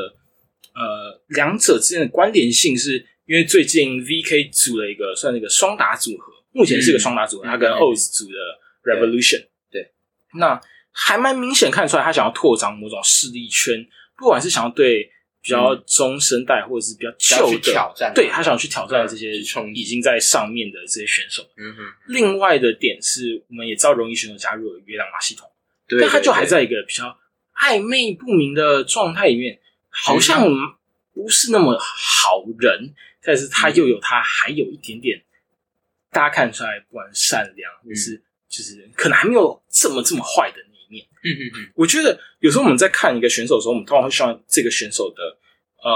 [0.73, 9.91] 呃，两者之间的关联性是，因为最近 VK 组了一个算是一个双打组合，目前是一个双打组合，嗯他跟嗯 OZ 组的 Revolution，对，
[10.35, 10.59] 那
[10.91, 13.85] 还蛮明显看出来，他想要拓展某种势力圈，
[14.17, 15.11] 不管是想要对
[15.43, 19.33] 比较中生代或者是比较旧的，挑战，对他想去挑战这些
[19.73, 21.45] 已经在上面的这些选手。
[21.57, 25.51] 嗯哼，另外的点是，我们也知道荣誉选手加入了月亮马系统，
[25.85, 27.19] 对，但他就还在一个比较
[27.57, 30.47] 暧昧不明的状态里面，好像
[31.13, 35.21] 不是那么好人，但是他又有他还有一点点，
[36.09, 40.57] 大家看出来，不管善良，或是就是可能还没有这么这么坏的
[40.93, 41.03] 面。
[41.23, 45.37] 嗯嗯嗯，我觉得有时候我们在看一个选手的时候，我们通常会希望这个选手的
[45.83, 45.91] 呃，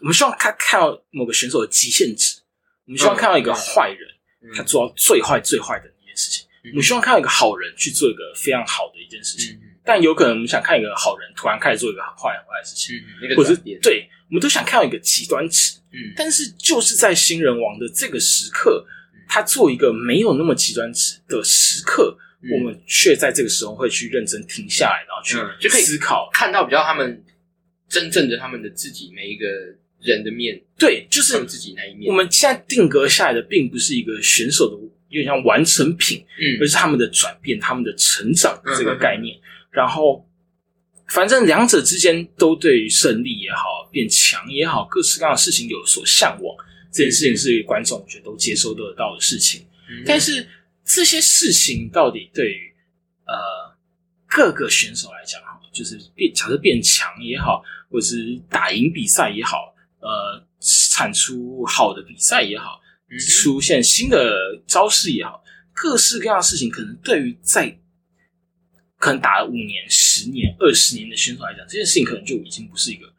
[0.00, 2.40] 我们希望他看到某个选手的极限值，
[2.86, 4.08] 我们希望看到一个坏人。
[4.08, 4.14] 嗯
[4.54, 6.46] 他做到最坏最坏的一件事情。
[6.62, 15.78] 嗯我们希望看到一个好人去做一个非常好的一件事情，嗯但有可能我们想看一个好人突然开始做一个很坏很坏的事情，嗯，那个或者是，对，我们都想看到一个极端值。
[15.92, 18.86] 嗯但是就是在新人王的这个时刻，
[19.28, 26.28] 他做一个没有那么极端值的时刻，嗯我们却在这个时候会去认真停下来，然后去嗯就可以思考。
[26.32, 27.22] 看到比较他们
[27.88, 29.46] 真正的他们的自己每一个
[30.00, 34.76] 人的面，对，就是自己那一面，我们现在定格下来的，并不是一个选手的
[35.08, 39.36] 有点像完成品，嗯而是他们的转变、他们的成长嗯这个概念。
[39.70, 40.26] 然后，
[41.08, 46.56] 反正两者之间都对于胜利也好、变强也好，各式各样的事情有所向往。
[46.92, 49.66] 这件事情是观众我觉得都接收得到的事情。
[49.90, 50.46] 嗯但是
[50.86, 52.72] 这些事情到底对于
[53.26, 53.76] 呃
[54.28, 65.42] 各个选手来讲，哈，就是变假设变强也好，或者是打赢比赛也好，呃，产出好的比赛也好，嗯出现新的招式也好，
[65.74, 67.76] 各式各样的事情，可能对于在
[68.98, 73.12] 可能打了五年、十年、二十年的选手来讲，这件事情可能就已经不是一个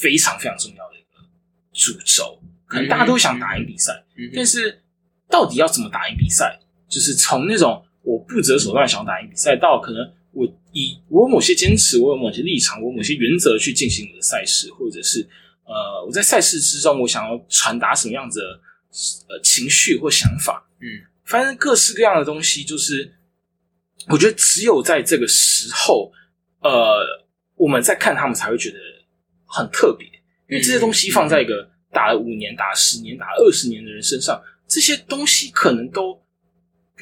[0.00, 1.28] 非常非常重要的一个
[1.74, 2.42] 主轴。
[2.66, 4.82] 可能大家都想打赢比赛，嗯但是
[5.28, 6.58] 到底要怎么打赢比赛？
[6.92, 15.26] 就是从那种我不择手段想要打赢比赛，到可能我以我有某些坚持，我有某些立场，我有某些原则去进行我的赛事，或者是
[15.64, 18.60] 呃我在赛事之中我想要传达什么样子的
[19.30, 20.86] 呃情绪或想法，嗯，
[21.24, 23.10] 反正各式各样的东西，就是
[24.08, 26.12] 我觉得只有在这个时候，
[26.60, 27.00] 呃，
[27.54, 28.76] 我们在看他们才会觉得
[29.46, 30.06] 很特别，
[30.48, 36.20] 因为这些东西放在一个打了五年、打了十年、打了二十年的人身上，这些东西可能都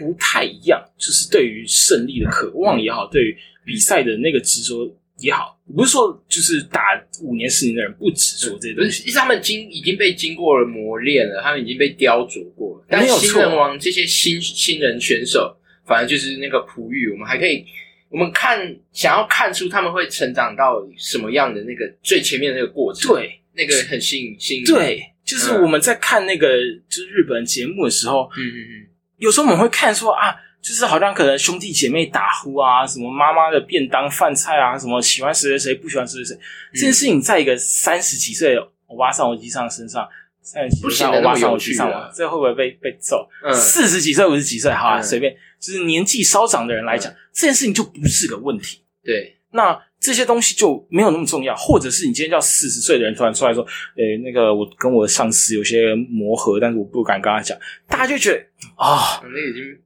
[0.01, 0.83] 不太一样。
[0.97, 6.81] 就是对于胜利的渴望也好，对于比赛的那个执着也好，不是说就是打
[7.23, 12.87] 五年、十年的人不执着这些东西，是他们经已经被经过了磨练了，他们已经被雕琢过了。
[12.89, 13.29] 但没有错。
[13.29, 15.55] 新人王这些新新人选手，
[15.87, 17.65] 反正就是那个璞玉，我们还可以，
[18.09, 18.59] 我们看
[18.93, 23.37] 想要看出他们会成长到什么样的那个最前面的那个过程，，对。
[23.53, 26.49] 那个很吸引吸引，对，就是我们在看那个
[26.89, 28.87] 就是日本节目的时候，嗯嗯嗯，
[29.21, 36.41] 有时候我们会看说啊，就是好像可能兄弟姐妹打呼啊，什么妈妈的便当饭菜啊，什么喜欢谁谁谁，不喜欢谁谁谁，
[36.73, 40.09] 这件事情在一个三十几岁的欧巴桑、欧基上身上，
[40.41, 43.29] 三十几岁的欧巴桑、欧基上嘛，这会不会被被揍？
[43.45, 43.55] 嗯。
[43.55, 45.03] 四十几岁、五十几岁，好啊，嗯。
[45.03, 48.83] 随便，就是年纪稍长的人来讲，这件事情就不是个问题。
[49.05, 53.63] 对，那这些东西就没有那么重要，或者是你今天叫四十岁的人突然出来说，
[53.97, 58.39] 诶、那个我跟我的上司有些磨合，但是我不敢跟他讲，大家就觉得
[58.77, 59.79] 啊、那个已经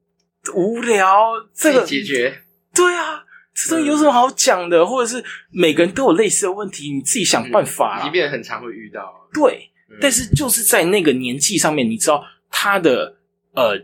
[0.55, 2.33] 无聊，这个解决，
[2.72, 3.24] 对啊，
[3.55, 4.87] 这有什么好讲的？
[4.87, 8.00] 或者是每个人都有类似的问题，你自己想办法啦。
[8.00, 8.12] 已经。
[8.12, 9.98] 变得很常会遇到，对，嗯。
[10.00, 13.16] 但是就是在那个年纪上面，你知道他的
[13.55, 13.77] 呃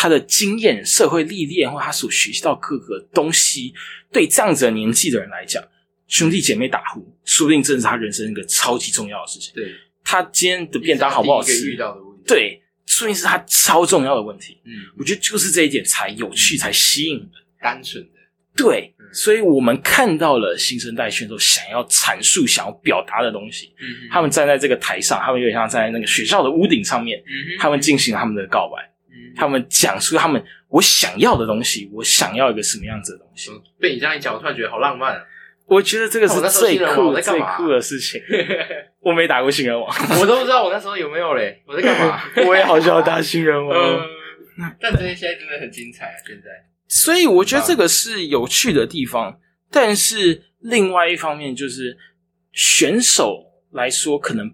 [0.00, 3.74] 他的经验、社会历练或他所学习到各个东西，
[4.12, 5.60] 对这样子的年纪的人来讲，
[6.06, 9.52] 兄弟姐妹打呼，说不定正是他人生一个超级重要的事情。
[9.56, 11.76] 对，他今天的便当好不好吃？
[11.76, 14.60] 到的问题，，对，说不定是他超重要的问题。
[14.64, 17.30] 嗯，我觉得就是这一点才有趣，才吸引人。
[17.60, 18.20] 单纯的，
[18.56, 23.74] 对嗯，所以我们看到了新生代选手想要阐述、想要表达的东西。
[23.80, 28.94] 嗯他们站在这个台上，他们有点像站在那个学校的屋顶上面，嗯他们进行了他们的告白，嗯
[29.36, 33.50] 他们讲出他们我想要的东西，我想要一个什么样子的东西。
[33.80, 35.22] 被你这样一讲，我突然觉得好浪漫啊！
[35.66, 38.20] 我觉得这个是最酷最酷的事情。
[39.00, 39.88] 我没打过新人王，
[40.20, 42.20] 我都不知道我那时候有没有嘞，我在干嘛？
[42.46, 43.76] 我也好想要打新人王。
[43.76, 44.00] 嗯，
[44.80, 46.16] 但这些现在真的很精彩啊！
[46.26, 46.50] 现在，
[46.88, 49.38] 所以我觉得这个是有趣的地方，
[49.70, 51.96] 但是另外一方面就是
[52.52, 54.50] 选手来说，可能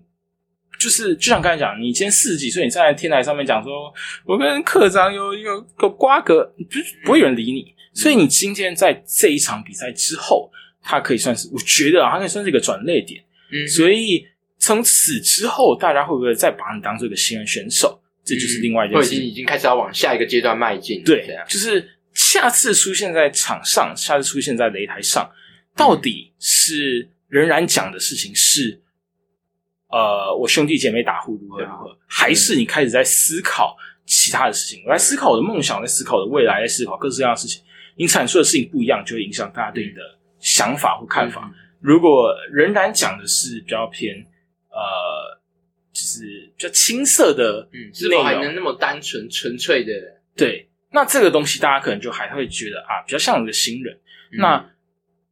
[0.85, 3.90] 就是就像刚才讲，你今天四十几岁，你站在天台上面讲说，
[4.27, 7.75] 我跟科长有有个瓜葛，就是不会有人理你。
[7.94, 13.25] 所以你今天在这一场比赛之后，它可以算是，我觉得啊，它可以算是一个转捩点。
[13.51, 14.27] 嗯，所以
[14.59, 17.99] 从此之后，大家会不会再把你当做一个新人选手？
[18.23, 19.25] 这就是另外一件事情。
[19.25, 25.31] 已经开始要往下一个阶段迈进，对，就是下次出现在场上，下次出现在擂台上，
[25.75, 28.83] 到底是仍然讲的事情是，
[29.95, 34.83] 呃，我兄弟姐妹打呼如何如何，还是你开始在思考其他的事情？
[34.85, 37.63] 我在思考我的梦想，在思考我的未来，在思考各式各样的事情。
[37.95, 40.01] 你阐述的事情不一样，就会影响大家对你的
[40.41, 41.49] 想法或看法。
[41.81, 44.17] 如果仍然讲的是比较偏
[44.69, 45.41] 呃，
[45.93, 49.93] 就是比较青涩的嗯，是否还能那么单纯纯粹的？
[50.35, 53.95] 对，那这个东西大家可能就还会觉得啊，比较像一个新人。
[54.33, 54.71] 嗯那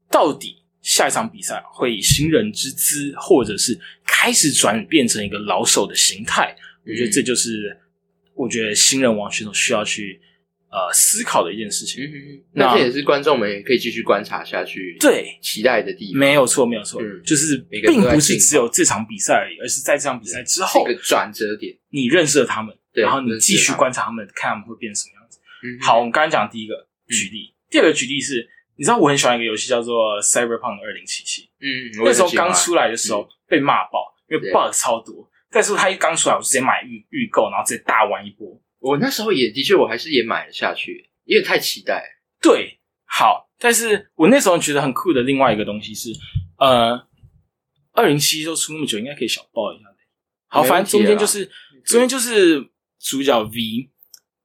[0.09, 6.55] 到底下一场比赛会以新人之姿，或者是开始转变成一个老手的形态？
[6.85, 7.77] 我觉得这就是
[8.35, 10.21] 我觉得新人王选手需要去
[10.69, 12.03] 呃思考的一件事情。
[12.03, 21.77] 嗯，那那这也是观众们也可以继续观察下去，对，期待的地方，没有错，没有错，嗯就是并不是只有这场比赛而已，而是在这场比赛之后转折点。
[21.91, 25.39] 你认识了他们，对然后你继续观察他们，看他们会变成什么样子。
[25.63, 35.29] 嗯好，我们刚刚讲第一个举例，第二个举例是，你知道我很喜欢一个游戏叫做 Cyberpunk 二零七七，嗯，那时候刚出来的时候被骂爆，因为对 bug 超多。
[35.51, 38.59] 但是它一刚出来，我就直接买预预购，然后直接大玩一波。
[38.79, 42.03] 我那时候也的确，我还是也买了下去，因为太期待。
[42.41, 46.11] 对，好，但是我那时候觉得很酷的另外一个东西是，
[46.57, 47.07] 呃，
[47.93, 49.97] 二零七都出那么久，应该可以小爆一下的。
[50.49, 51.45] 好，反正中间就是
[51.85, 52.59] 中间就是
[52.99, 53.91] 主角 V，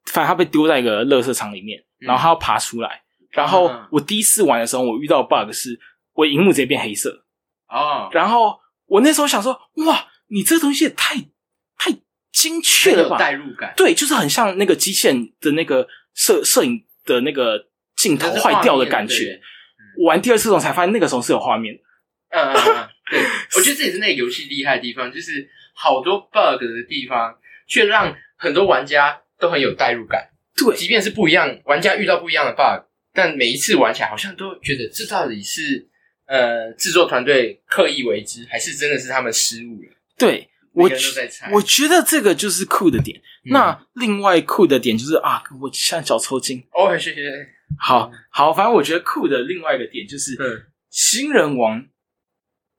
[0.06, 3.04] 反正他被丢在一个垃圾场里面，嗯然后他要爬出来。
[3.32, 5.80] 然后嗯我第一次玩的时候，我遇到 bug 是
[6.14, 7.26] 我荧幕直接变黑色。
[7.68, 9.52] 啊，然后我那时候想说，
[9.86, 11.16] 哇，你这东西也太
[11.78, 11.92] 太
[12.32, 13.18] 精确了吧？
[13.18, 13.74] 代入感。
[13.76, 19.42] 对，就是很像那个机器人的那个摄摄影的那个镜头坏掉的感觉。
[20.00, 21.78] 我玩第二次的时候才发现，那个时候是有画面
[22.30, 22.54] 嗯，
[23.10, 23.20] 对，
[23.58, 27.38] 我觉得这也是那个游戏厉害的地方，就是好多 bug 的地方，
[27.68, 30.30] 却让很多玩家都很有代入感。
[30.56, 32.87] 对即便是不一样，玩家遇到不一样的 bug，
[33.18, 35.90] 但每一次玩起来，好像都觉得这到底是
[36.28, 39.90] 呃制作团队刻意为之，还是真的是他们失误了？
[40.16, 40.88] 对我。
[41.52, 43.18] 我觉得这个就是酷的点。
[43.18, 46.64] 嗯那另外酷的点就是啊，我现在脚抽筋。
[46.72, 47.22] 哦，谢谢。
[47.80, 51.84] 好好，反正我觉得酷的另外一个点就是，嗯新人王，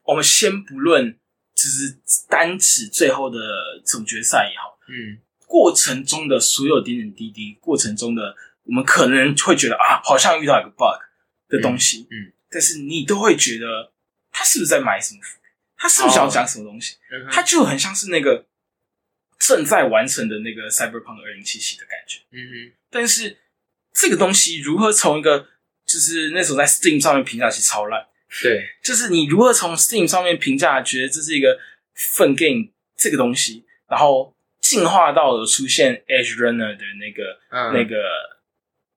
[0.04, 1.18] 我们先不论，
[1.56, 1.98] 只是
[2.28, 3.38] 单指最后的
[3.84, 8.36] 总决赛也好，嗯过程中的所有点点滴滴，过程中的
[8.68, 11.00] 我们可能会觉得啊，好像遇到一个 bug
[11.48, 13.90] 的东西，嗯，但是你都会觉得
[14.30, 15.38] 他是不是在埋什么伏？
[15.76, 16.96] 他是不是想要讲什么东西？
[17.32, 18.44] 他就很像是那个
[19.38, 22.20] 正在完成的那个 Cyberpunk 二零七七的感觉。
[22.30, 22.72] 嗯哼。
[22.90, 23.38] 但是
[23.94, 25.48] 这个东西如何从一个
[25.86, 28.06] 就是那时候在 Steam 上面评价其实超烂，
[28.42, 31.58] 对，就是你如何从 Steam 上面评价，觉得这是一个
[31.96, 37.72] fun game 这个东西，然后进化到了出现 Edge Runner 的那个、嗯。
[37.72, 37.96] 那个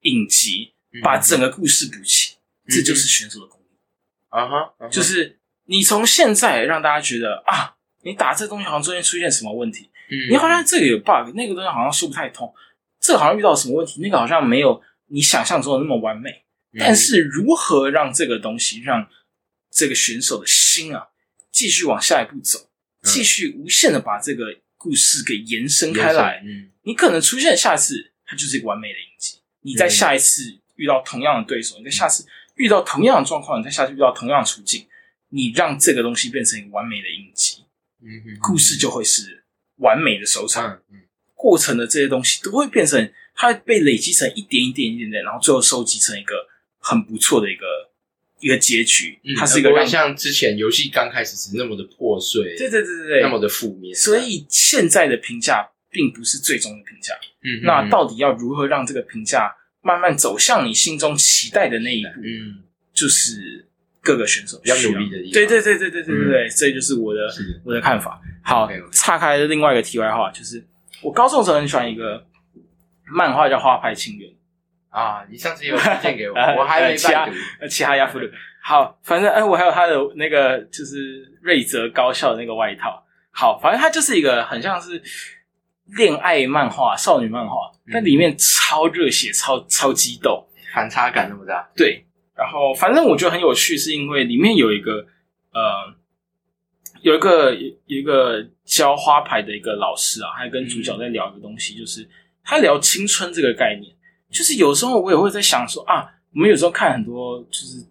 [0.02, 2.36] 影集，嗯把整个故事补齐，
[2.66, 3.78] 嗯这就是选手的功力。
[4.30, 12.54] 啊哈，就是你从现在让大家觉得啊，你打这东西好像中间出现什么问题，嗯你好像这个有 bug，那个东西好像说不太通，
[13.00, 16.30] 这个好像遇到什么问题，那个好像没有你想象中的那么完美。
[16.30, 19.06] 嗯但是如何让这个东西让
[19.70, 21.10] 这个选手的心啊
[21.52, 22.70] 继续往下一步走，
[23.02, 24.46] 嗯继续无限的把这个
[24.78, 29.41] 故事给延伸开来，嗯你可能出现下次它就是一个完美的影集。
[29.62, 34.88] 你在下一次遇到同样的对手，你在下次遇到同样的状况，你在下次遇到同样的处境，
[35.30, 37.64] 你让这个东西变成一个完美的印记，
[38.02, 38.40] 嗯哼。
[38.42, 39.44] 故事就会是
[39.78, 40.70] 完美的收场。
[40.70, 41.02] 嗯嗯。
[41.36, 46.36] 过程的这些东西都会变成，它会被累积成一点一点一点点，然后最后收集成一个
[46.78, 47.66] 很不错的一个
[48.40, 49.20] 一个结局。
[49.24, 57.14] 嗯，它是一个不像之前游戏刚开始是那么的破碎，对对对对对，那么的负面，所以现在的评价并不是最终的评价。
[57.44, 62.10] 嗯，那到底要如何让这个评价慢慢走向你心中期待的那一步？
[62.24, 62.64] 嗯
[62.94, 63.66] 就是
[64.02, 67.22] 各个选手比较努力的地方对对对对对对对对，这就是我的
[67.64, 68.20] 我的看法。
[68.44, 70.62] 好岔开另外一个题外话，就是
[71.02, 72.26] 我高中的时候很喜欢一个
[73.06, 74.30] 漫画叫《花牌情缘》，
[74.90, 77.32] 啊，你上次有推荐给我， 我还没拜读，
[77.62, 78.28] 呃，其他亚夫鲁。
[78.62, 83.04] 好，反正哎，我还有他的那个就是瑞泽高校的那个外套。
[83.32, 85.02] 好，反正他就是一个很像是
[85.98, 90.46] 恋爱漫画、少女漫画，嗯但里面超热血、超超激动。
[90.74, 92.02] 反差感那么大，对，
[92.34, 95.06] 然后反正我觉得很有趣，是因为里面有一个
[95.52, 95.94] 呃，
[97.02, 102.08] 有一个有一个教花牌的一个老师啊，还跟主角在聊一个东西，就是
[102.42, 103.94] 他聊青春这个概念。
[104.32, 107.86] 就是有时候我也会在想说啊，我们有时候看很多就是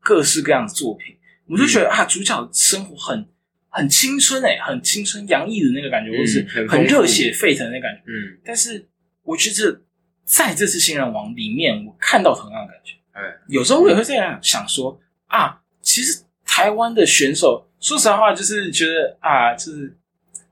[0.00, 1.16] 各式各样的作品，
[1.46, 3.24] 我就觉得啊，主角生活很
[3.70, 8.02] 很青春欸、很青春洋溢的那个感觉，或是很热血沸腾的感觉。
[8.06, 8.86] 嗯，但是
[9.22, 9.80] 我觉得
[10.24, 12.94] 在这次新人王里面，我看到同样的感觉。
[13.12, 19.96] 哎，有时候我也会这样想说啊，其实台湾的选手，说实话，就是觉得啊，就是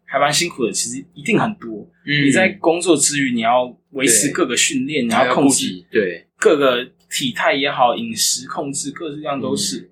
[0.04, 0.72] 还蛮辛苦的。
[0.72, 1.88] 其实一定很多。
[2.04, 9.78] 嗯你在工作之余，你要维持各个训练，你要控制对，各个体态也好，饮食控制各式各样都是。
[9.78, 9.88] 嗯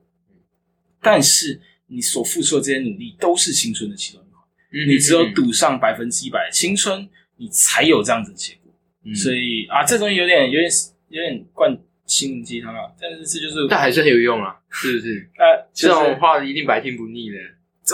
[1.06, 4.42] 但是你所付出的这些努力，都是青春的其中一环。
[4.72, 8.72] 嗯你只有赌上百分之一百的青春，你才有这样子的结果。
[9.04, 10.70] 嗯所以啊，这东西有点、有点、
[11.08, 11.76] 有点灌
[12.06, 12.80] 心灵鸡汤啊。
[13.00, 15.30] 但是这就是，但还是很有用啊，是不是？
[15.38, 17.36] 呃，这就是种话一定百听不腻的，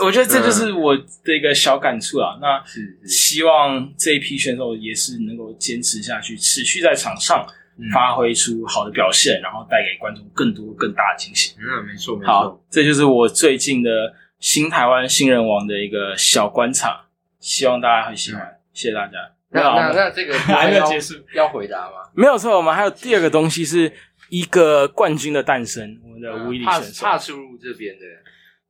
[0.03, 2.39] 我觉得这就是我的一个小感触啊。
[2.41, 2.63] 那
[3.05, 7.53] 希望这一批选手也是能够坚持下去，持续在场上嗯
[7.93, 11.55] 发挥出好的表现，然后带给观众更多更大的惊喜。
[11.59, 17.05] 嗯，没错没好错，，这就是我最近的新台湾新人王的一个小观察，
[17.39, 19.13] 希望大家会喜欢，谢谢大家。
[19.53, 22.09] 那好那那这个 还没有要结束要回答吗？
[22.13, 23.91] 没有错，我们还有第二个东西是
[24.29, 27.05] 一个冠军的诞生，我们的威利帕选手。
[27.05, 28.05] 帕出入这边的，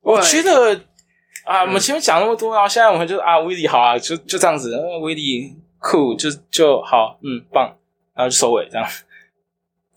[0.00, 0.74] 我觉得
[1.44, 7.76] 啊，嗯我们前面讲那么多，然后现在我们就啊，威利好啊，就就这样子，呃威利酷，就就好，嗯，棒，
[8.14, 8.88] 然后就收尾这样。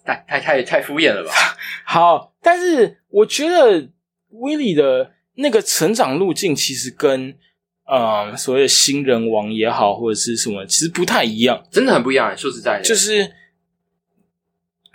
[0.03, 1.31] 太太太太敷衍了吧？
[1.83, 3.89] 好，但是我觉得
[4.29, 7.35] 威利的那个成长路径其实跟
[7.85, 11.65] 呃所谓的新人王也好，或者是什么，其实不太一样。
[11.71, 13.33] 真的很不一样，说实在的，就是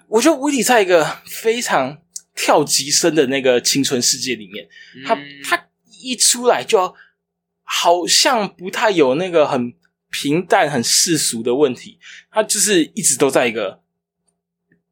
[0.07, 2.01] 我觉得威利在一个非常
[2.37, 4.69] 跳级生的那个青春世界里面，
[5.05, 5.67] 他嗯他
[6.01, 6.95] 一出来就
[7.65, 9.75] 好像不太有那个很
[10.11, 11.99] 平淡、很世俗的问题，
[12.31, 13.81] 他就是一直都在一个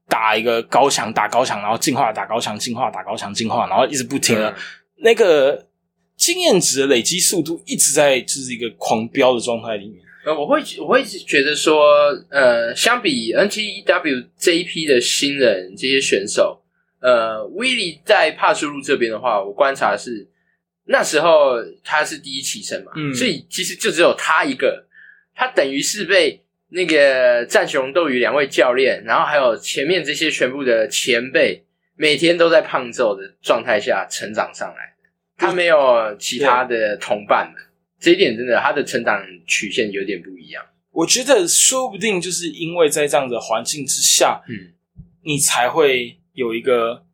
[0.09, 4.55] 打一个高墙、打高墙，然后进化、打高墙、进化、打高墙、进化，然后一直不停的、嗯
[5.01, 5.69] 那个
[6.17, 10.03] 经验值的累积速度一直在就是一个狂飙的状态里面。
[10.27, 16.61] 呃，我会我会觉得说，呃，相比 NTW 这一批的新人这些选手，
[17.01, 20.29] 呃，威利在帕苏路这边的话，我观察是
[20.87, 24.85] 那时候他是第一起身嘛，嗯所以其实就只有他一个，
[25.39, 31.65] 他等于是被那个战雄斗鱼两位教练，然后还有前面这些全部的前辈，
[31.95, 37.63] 每天都在胖揍的状态下成长上来的，他没有其他的同伴们。
[38.01, 40.65] 这一点真的，他的成长曲线有点不一样。
[40.91, 44.75] 我觉得说不定就是因为在这样的环境之下，嗯，
[45.23, 47.05] 你才会有一个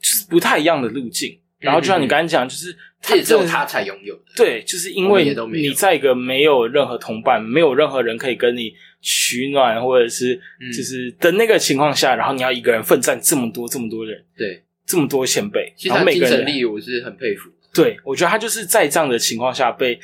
[0.00, 1.38] 就是不太一样的路径。
[1.58, 2.76] 然后就像你刚才讲，就是
[3.06, 4.22] 这也只有他才拥有的。
[4.34, 10.72] 对，就是因为你在一个没有任何同伴、没有任何人可以跟你取暖，或者是嗯。
[10.72, 17.50] 就是的那个情况下，然后你要一个人奋战这么多、这么多人、对，这么多前辈，其实每个人神力我是很佩服。
[17.74, 19.98] 对我觉得他就是在这样的情况下被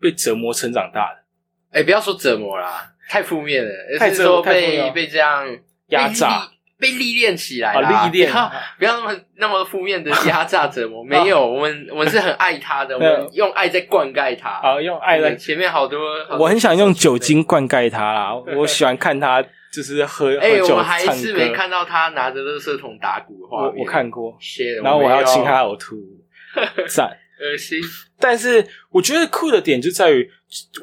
[0.00, 4.92] 被折磨成长大的，哎，不要说折磨啦，太负面了，太折而是说被太负面了。
[4.92, 11.02] 被这样压榨被历、练起来啊，历练不要不要那么那么负面的压榨折磨。
[11.02, 14.50] 没有，我们我们是很爱他的， 我们用爱在灌溉他。
[14.50, 15.98] 啊，用爱在前面好多，
[16.28, 21.50] 好多我很想用酒精灌溉他啦， 我喜欢看他就是喝喝哎，酒我还唱是没。
[21.52, 23.74] 看到他拿着垃圾桶打鼓的画面。
[23.76, 24.36] 我我看过，
[24.82, 25.96] 然后我要亲他，呕吐，
[26.88, 27.16] 赞。
[27.38, 27.78] 恶心。
[28.18, 30.30] 但是我觉得酷的点就在于，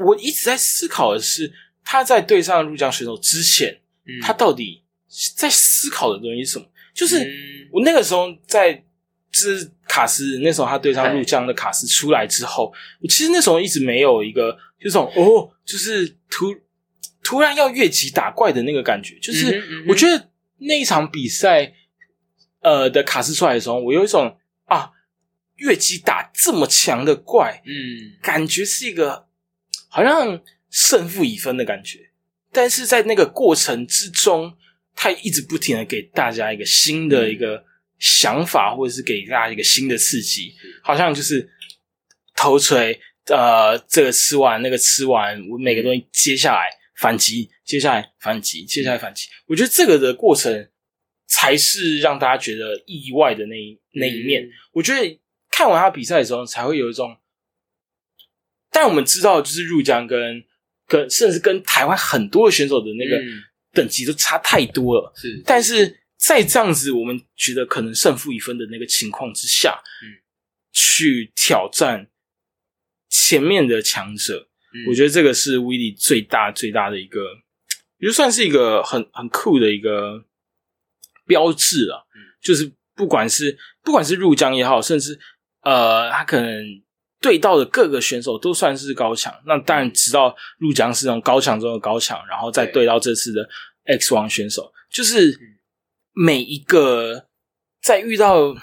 [0.05, 1.51] 我一直在思考的是，
[1.83, 4.82] 他在对上入江选手之前，嗯他到底
[5.35, 6.65] 在思考的东西是什么？
[6.93, 7.33] 就是嗯。
[7.71, 8.73] 我那个时候在，
[9.31, 16.55] 就是卡斯那时候他对上哎入江的卡斯出来之后，我其实那时候一直没有一个这种哦，就是突
[17.23, 21.73] 突然要越级打怪的那个感觉，就是我觉得那一场比赛，
[22.61, 24.91] 呃的卡斯出来的时候，我有一种啊
[25.55, 28.19] 越级打这么强的怪，嗯。
[28.21, 29.27] 感觉是一个
[29.87, 32.11] 好像胜负已分的感觉，
[32.51, 34.55] 但是在那个过程之中，
[34.95, 37.63] 他一直不停的给大家一个新的一个
[37.99, 41.49] 想法，或者是给大家一个新的刺激，好像就是
[42.35, 50.69] 头锤，呃，这个吃完那个吃完，我每个东西接下来反击，接下来反击，接下来反击，我觉得这个的过程
[51.27, 54.43] 才是让大家觉得意外的那一那一面。
[54.43, 55.19] 嗯我觉得
[55.51, 57.15] 看完他比赛的时候，才会有一种，
[58.71, 60.43] 但我们知道，就是入江跟
[60.87, 63.43] 跟甚至跟台湾很多的选手的那个嗯
[63.73, 65.11] 等级都差太多了。
[65.17, 70.23] 是，但是在这样子，我们觉得可能胜负已分的那个情况之下，嗯，
[70.71, 72.09] 去挑战
[73.09, 77.19] 前面的强者，嗯我觉得这个是威力最大最大的一个，
[77.97, 80.23] 也就算是一个很很酷的一个
[81.25, 82.07] 标志了。
[82.15, 85.17] 嗯就是不管是不管是入江也好，甚至
[85.61, 86.63] 呃，他可能
[87.23, 89.33] 对到的各个选手都算是高强。
[89.47, 93.47] 那当然，直到入江是那种高强中的高强，然后再对到这次的
[93.85, 95.39] X 王选手，就是
[96.11, 97.27] 每一个
[97.81, 98.53] 在遇到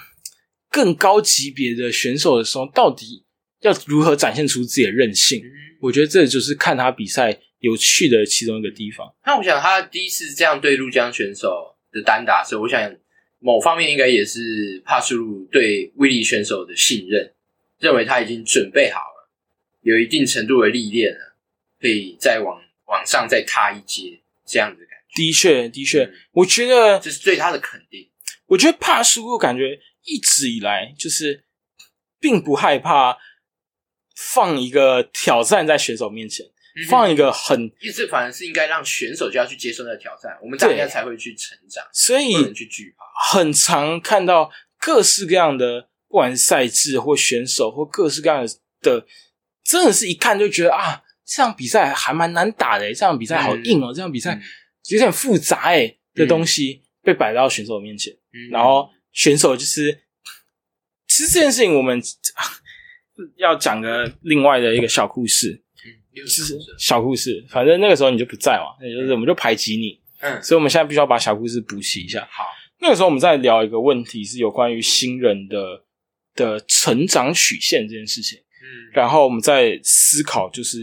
[0.69, 3.25] 更高级别的选手的时候，到底
[3.61, 5.41] 要如何展现出自己的韧性？
[5.81, 9.11] 我觉得这就是看他比赛有趣的其中一个地方。
[9.25, 12.95] 那我想，他第一次这样对入江选手的单打所以，我想。
[13.43, 17.33] 某方面应该也是帕苏鲁对威利选手的信任，
[17.81, 19.29] 认为他已经准备好了，
[19.81, 21.35] 有一定程度的历练了，
[21.79, 25.15] 可以再往往上再踏一阶这样子感觉。
[25.15, 28.09] 的确，的确，我觉得这是对他的肯定。
[28.45, 31.43] 我觉得帕苏鲁感觉一直以来就是
[32.19, 33.17] 并不害怕
[34.15, 36.45] 放一个挑战在选手面前。
[36.87, 43.03] 放一个很，意思反而是应该让选手就要去接受那个挑战，我们大家才会去成长，所以去惧怕。
[43.29, 48.45] 很常看到各式各样的，不管是赛制或选手或各式各样
[48.81, 49.05] 的，
[49.63, 54.37] 真的是一看就觉得啊，这场比赛还蛮难打的，这场比赛好硬哦，这场比赛
[54.89, 58.13] 有点复杂哎的东西被摆到选手面前，
[58.51, 60.01] 然后选手就是，
[61.07, 62.01] 其实这件事情我们
[63.37, 65.63] 要讲个另外的一个小故事。
[66.27, 72.27] 是小故事，反正那个时候你就不在嘛，那就是我们就排挤你，嗯，所以我们现在必须要把小故事补齐一下。
[72.29, 72.43] 好，
[72.81, 75.85] 那个时候我们在聊一个问题，是有关于新人的
[76.35, 80.79] 的成长曲线这件事情，嗯，然后我们在思考，就是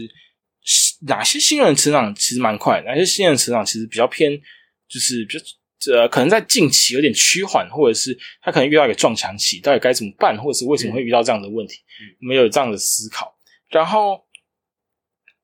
[1.07, 4.39] 哪些新人成长其实蛮快，哪些新人成长其实比较偏，
[4.87, 5.45] 就是比较
[5.93, 11.75] 呃，可能在近期有点趋缓，或者是他可能遇到一个撞墙期，到底该怎么办，或者是为什么会遇到这样的问题，
[12.21, 13.37] 我们有这样的思考，
[13.69, 14.25] 然后。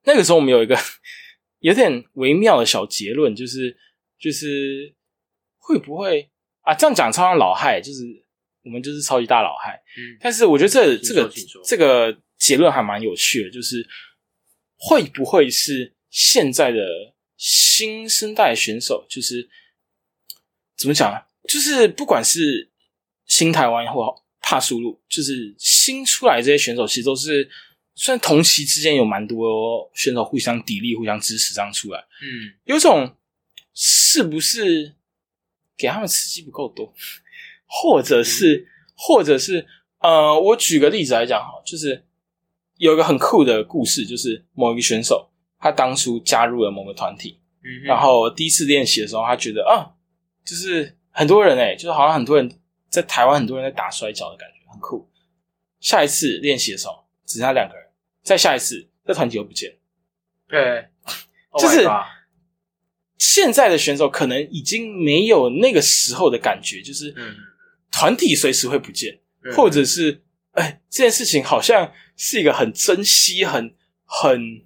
[0.07, 0.77] 那个时候我们有一个
[1.61, 3.75] 有点微妙的小结论，就是
[4.19, 4.93] 就是
[5.57, 6.29] 会不会
[6.61, 6.75] 啊？
[6.75, 8.03] 这样讲超像老害，就是
[8.65, 9.81] 我们就是超级大老害。
[9.97, 11.31] 嗯，但是我觉得这这个
[11.63, 13.87] 这个结论还蛮有趣的，就是
[14.75, 16.85] 会不会是现在的
[17.37, 19.47] 新生代选手，就是
[20.75, 21.25] 怎么讲？
[21.47, 22.69] 就是不管是
[23.25, 27.49] 新台湾或帕苏路，就是新出来这些选手，其实都是。
[27.97, 33.15] 虽然同期之间有蛮多选手互相砥砺、互相支持这样出来，嗯，有种
[33.73, 34.93] 是不是
[35.77, 36.93] 给他们刺激不够多，
[37.65, 39.65] 或者是，或者是，
[39.99, 42.05] 呃，我举个例子来讲哈，就是
[42.77, 49.91] 有一个很酷的故事，就是某一个选手他当初加入了某个团体，嗯，然后第一次练习的时候，他觉得啊，
[50.45, 52.59] 就是很多人哎，就是好像很多人
[52.89, 55.09] 在台湾，很多人在打摔跤的感觉，很酷。
[55.79, 57.83] 下一次练习的时候，只剩下两个人。
[58.23, 59.77] 再下一次，这团体又不见。
[60.47, 60.87] 对，
[61.59, 61.87] 就是
[63.19, 67.13] 现在的选手可能已经没有那个时候的感觉，就是
[67.97, 69.21] 团体随时会不见，
[69.55, 70.21] 或者是
[70.51, 73.73] 哎，这件事情好像是一个很珍惜、很
[74.03, 74.65] 很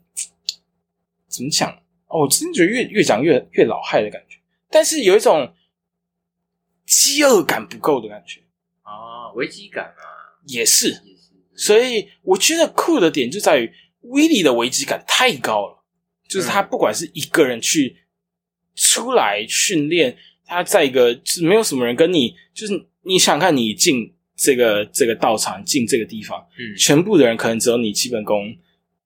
[1.28, 1.70] 怎么讲？
[2.08, 4.40] 哦，我真的觉得越越讲越越老害的感觉，
[4.72, 5.54] 但是有一种
[6.88, 8.42] 饥饿感不够的感觉。
[8.82, 11.04] 啊，危机感啊，也是。
[11.56, 13.72] 所以我觉得酷的点就在于
[14.02, 15.84] 威利的危机感太高了，
[16.28, 17.98] 就是他不管是一个人去
[18.74, 28.56] 出来训练，他在一个就是没有什么人跟你，就是你想看你进这个这个道场进这个地方，嗯，全部的人可能只有你基本功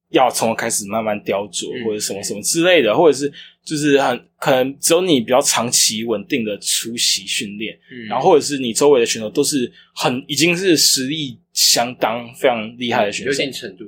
[0.09, 3.31] 要从开始慢慢雕琢或者什么什么之类的，或者是
[3.63, 11.39] 就是很可能只有你比较长期稳定的出席训练，嗯，然后或者是你周围的选手都是很已经是实力。
[11.53, 13.83] 相当非常厉害的选手，有点程度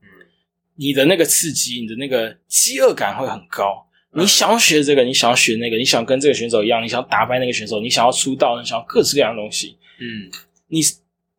[0.00, 0.08] 嗯，
[0.76, 3.86] 你的那个刺激，你的那个饥饿感会很高。
[4.16, 9.76] 你想要学这个，你想要学那个，你想跟这个选手一样，你想要打败那个选手，你想要出道，你想要各式各样的东西。
[10.00, 10.30] 嗯，
[10.68, 10.80] 你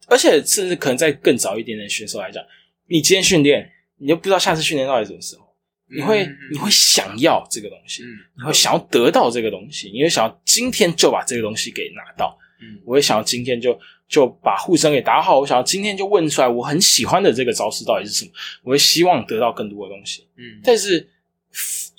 [0.07, 2.43] 而且甚至可能在更早一点点选手来讲，
[2.87, 5.45] 你今天训练，你就不知道下次训练到底什么时候。
[5.87, 8.03] 你会你会想要这个东西，
[8.37, 12.37] 你会想要得到这个东西，你会想要今天就把这个东西给拿到。
[12.61, 13.79] 嗯，我会想要今天就。
[14.07, 15.39] 就把护身给打好。
[15.39, 18.31] 我想要今天就问出来，我很喜欢的这个招式到底是什么？
[18.61, 20.27] 我会希望得到更多的东西。
[20.37, 21.09] 嗯，但是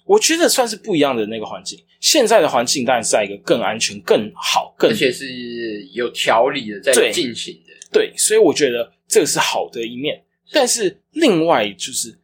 [0.07, 1.78] 我觉得算是不一样的那个环境。
[2.00, 7.72] 现在的环境当然是在一个更安全、更好、更而且是有条理的在进行的。
[7.92, 10.22] 对，所以我觉得这个是好的一面。
[10.52, 12.16] 但是另外就是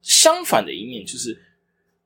[0.00, 1.36] 相反的一面，就是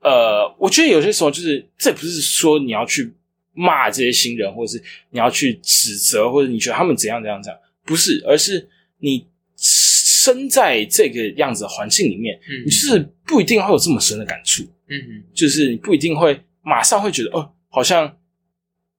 [0.00, 3.14] 呃，我觉得有些时候就是这不是说你要去。
[3.60, 8.68] 骂这些新人，或者是你要去指责，或者你觉得他们怎样怎样怎样，不是，而是
[8.98, 9.26] 你
[9.56, 18.18] 身在这个样子的环境里面，你就是不一定会有这么深的感触，嗯，就是你不一定会马上会觉得，哦，好像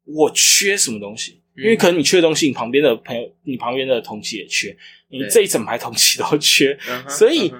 [0.05, 4.75] 我缺什么东西，因为可能你缺的东西，你旁边的朋友、你旁边的同期也缺，
[5.09, 6.77] 你这一整排同期都缺，
[7.07, 7.53] 所以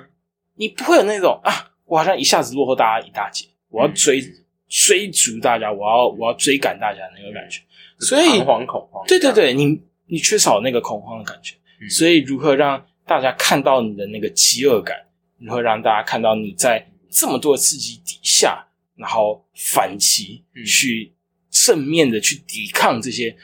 [0.56, 4.36] 你不会有那种啊，我好像一下子落后大家一大截，我要追、嗯
[4.70, 7.60] 追逐大家，我要我要追赶大家那个感觉。
[7.98, 14.96] 所以彷徨恐慌，对对，对，你你缺少那个恐慌的感觉，嗯所以如何让大家看到你的那个饥饿感，
[15.40, 20.64] 如何让大家看到你在这么多的刺激底下，然后反击，嗯。
[20.66, 21.14] 去
[21.50, 23.36] 正面的去抵抗这些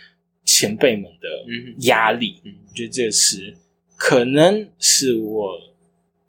[0.43, 1.27] 前辈们的
[1.87, 2.55] 压力，嗯。
[2.67, 3.55] 我觉得这个是
[3.95, 5.59] 可能是我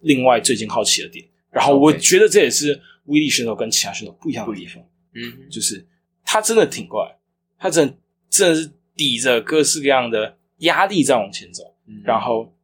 [0.01, 1.26] 另外最近好奇的点。
[1.51, 4.82] 然后我觉得这也是威力选手跟其他选手不一样的地方。
[5.14, 5.87] 嗯，就是
[6.24, 7.16] 他真的挺过来，
[7.59, 12.03] 他真的真的是抵着各式各样的压力在往前走，嗯。
[12.05, 12.55] 然后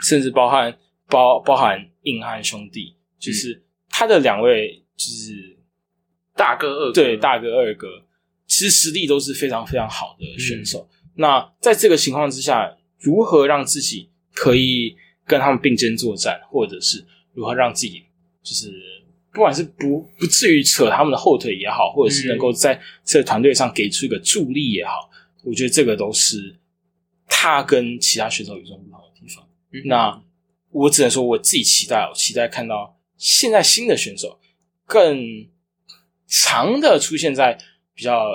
[0.00, 0.78] 甚至包含
[1.08, 5.56] 包包含硬汉兄弟，就是他的两位就是
[6.34, 7.86] 大哥二哥对大哥二哥，
[8.46, 10.88] 其实实力都是非常非常好的选嗯手。
[11.14, 18.02] 那在这个情况之下，如何让自己可以跟他们并肩作战，或者是如何让自己
[18.42, 18.72] 就是
[19.30, 25.10] 不管是不不至于扯他们的后腿也好，或者是能够在这个团队上给出一个助力也好，
[25.44, 26.56] 我觉得这个都是
[27.26, 29.46] 他跟其他选手与众不同的地方。
[29.72, 30.22] 嗯那
[30.70, 34.40] 我只能说我自己期待，我期待看到现在新的选手
[34.84, 35.48] 更
[36.26, 37.56] 长的出现在
[37.94, 38.30] 比较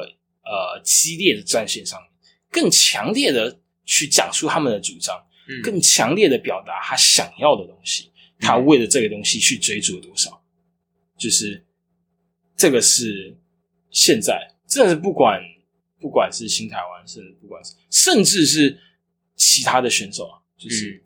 [0.45, 2.09] 呃激烈的战线上面，
[2.49, 8.09] 更强烈的去讲出他们的主张，嗯更强烈的表达他想要的东西，
[8.39, 10.41] 他为了这个东西去追逐了多少，
[11.17, 11.65] 就是
[12.55, 13.35] 这个是
[13.91, 15.43] 现在真的是不管
[15.99, 18.79] 不管是新台湾，甚至不管是甚至是
[19.35, 20.91] 其他的选手啊，就是。
[20.91, 21.01] 嗯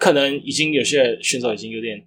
[0.00, 2.02] 可能已经有些选手已经有点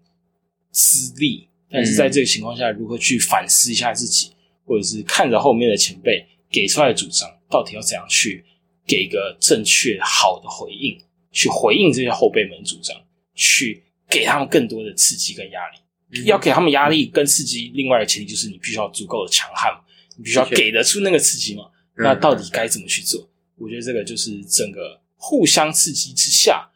[0.74, 4.34] 资历，但是在这个情况下，如何去反思一下自己，
[4.66, 8.44] 或者是看着后面的前辈给出来的主张，到底要怎样去
[8.86, 11.00] 给一个正确好的回应，
[11.32, 12.94] 去回应这些后辈们的主张，
[13.36, 15.78] 去给他们更多的刺激跟压力。
[15.78, 19.72] 嗯要给他们压力跟刺激，另外的前提就是你必须要足够的强悍，
[20.18, 21.64] 你必须要给得出那个刺激嘛。
[21.98, 23.30] 嗯那到底该怎么去做？
[23.56, 26.68] 我觉得这个就是整个互相刺激之下，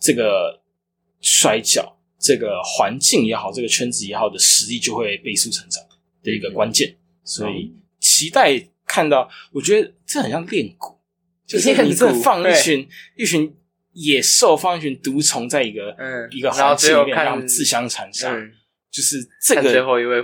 [0.00, 0.62] 这个
[1.20, 5.82] 摔跤、这个环境也好，这个圈子也好的实力就会倍速成长
[6.22, 6.96] 的一个关键。
[7.24, 10.96] 所以期待看到，我觉得这很像练蛊，
[11.46, 13.54] 就是你真的放一群一群
[13.92, 18.34] 野兽，放一群毒虫在一个嗯一个环境里面，让他们自相残杀。
[18.34, 18.52] 嗯，
[18.90, 20.16] 就是这个最个后一位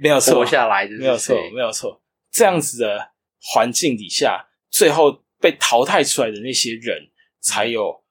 [0.00, 2.00] 没有错，活下来没有错，没有错。
[2.30, 7.08] 这样子的环境底下，最后被淘汰出来的那些人，
[7.40, 8.04] 才有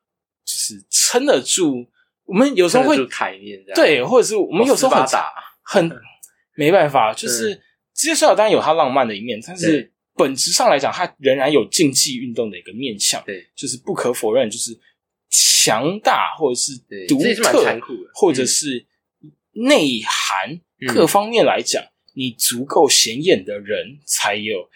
[0.44, 1.90] 就是撑得住。
[2.30, 5.06] 我们有时候会撑得住台面这样，对，或者是我们有时候很
[5.64, 5.92] 很
[6.56, 7.60] 没办法，就是
[7.94, 13.48] 职业摔跤当然有它浪漫的一面，但是本质上来讲，它仍然有竞技运动的一个面向，对。
[13.56, 14.78] 就是不可否认，就是
[15.30, 16.78] 强大或者是，
[17.08, 17.80] 独特
[18.14, 18.48] 或者嗯。
[18.48, 18.86] 是
[19.54, 24.70] 内涵嗯各方面来讲，你足够显眼的人，才有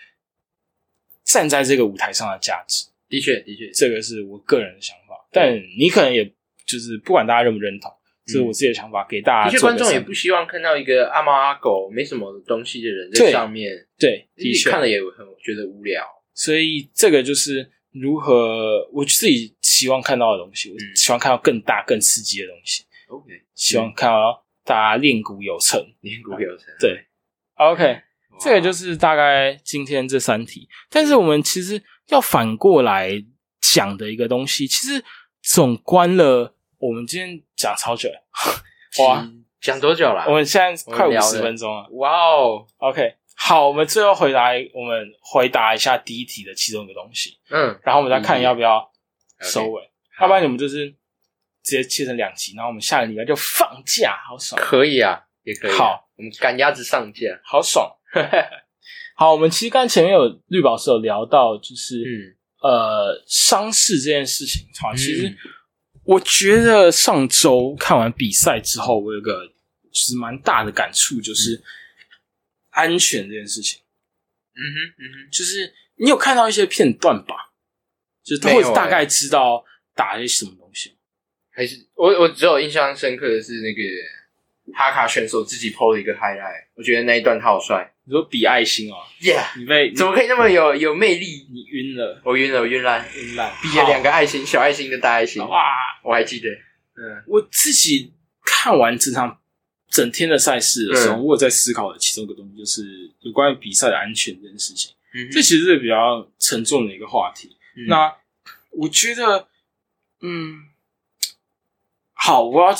[1.24, 2.88] 站在这个舞台上的价值。
[3.08, 6.34] 的确的确，这个是我个人的想法，但你可能也
[6.66, 7.91] 就是不管大家认不认同，
[8.26, 16.03] 这是我自己的想法，给大的确家观众也不希望看到一个阿猫阿狗没什么东西的人在上面，对，的确看了也很觉得无聊。
[16.34, 25.80] 所以这个就是如何我自己希望看到的东西，我嗯希望看到更大、更刺激的东西，OK，希望看到大家练骨有成。
[26.01, 27.05] 练骨有成，对
[27.55, 28.01] ，OK，
[28.39, 30.68] 这个就是大概今天这三题。
[30.89, 33.11] 但是我们其实要反过来
[33.61, 35.03] 讲的一个东西，其实
[35.44, 38.24] 总关了，我们今天讲超久了，
[39.04, 39.30] 哇，
[39.60, 40.24] 讲多久了？
[40.26, 41.86] 我们现在快五十分钟了。
[41.91, 48.89] 哇哦，OK，好，我们最后回答，我们回答一下第一题的其中一个东西，嗯，然后我们再看要不要
[49.41, 49.91] 收尾，
[50.22, 50.89] 要不然你们就是
[51.62, 55.78] 直接切成两集，然后我们下个礼拜就放假，好爽，可以啊，也可以啊。
[55.78, 57.28] 好，我们赶鸭子上架。
[57.44, 57.94] 好爽。
[59.16, 64.66] 好，我们其实刚才前面有绿宝石有聊到，就是、嗯，呃伤势这件事情。
[64.82, 65.38] 好，其实嗯
[66.05, 69.53] 我觉得上周看完比赛之后，我有个
[69.91, 71.61] 其实蛮大的感触，就是
[72.72, 73.80] 安全这件事情。
[74.55, 77.53] 嗯哼，嗯哼，就是你有看到一些片段吧？
[78.24, 80.95] 就是没有或者大概欸知道打一些什么东西。
[81.51, 83.82] 还是我我只有印象深刻的是那个
[84.74, 87.89] 哈卡选手自己 PO 了一个 highlight，我觉得那一段他好帅。
[88.05, 91.47] 你说比爱心哦，，Yeah，你被怎么可以那么有有魅力？
[91.51, 92.22] 你晕了？
[92.26, 95.74] 我晕了，我晕烂，晕烂，比了两个爱心，小爱心跟大爱心，哇！
[96.03, 96.49] 我还记得，
[96.95, 97.24] 嗯。
[97.28, 98.11] 我自己
[98.43, 99.39] 看完这场
[99.89, 101.24] 整天的赛事的时候，嗯。
[101.24, 104.93] 我有在思考的其中一个东西，就是有关于比赛的安全这件事情。
[105.16, 107.55] 嗯这其实是比较沉重的一个话题。
[107.78, 107.88] 嗯。
[107.88, 108.14] 那
[108.72, 109.47] 我觉得，
[110.22, 110.68] 嗯，
[112.14, 112.74] 好，我要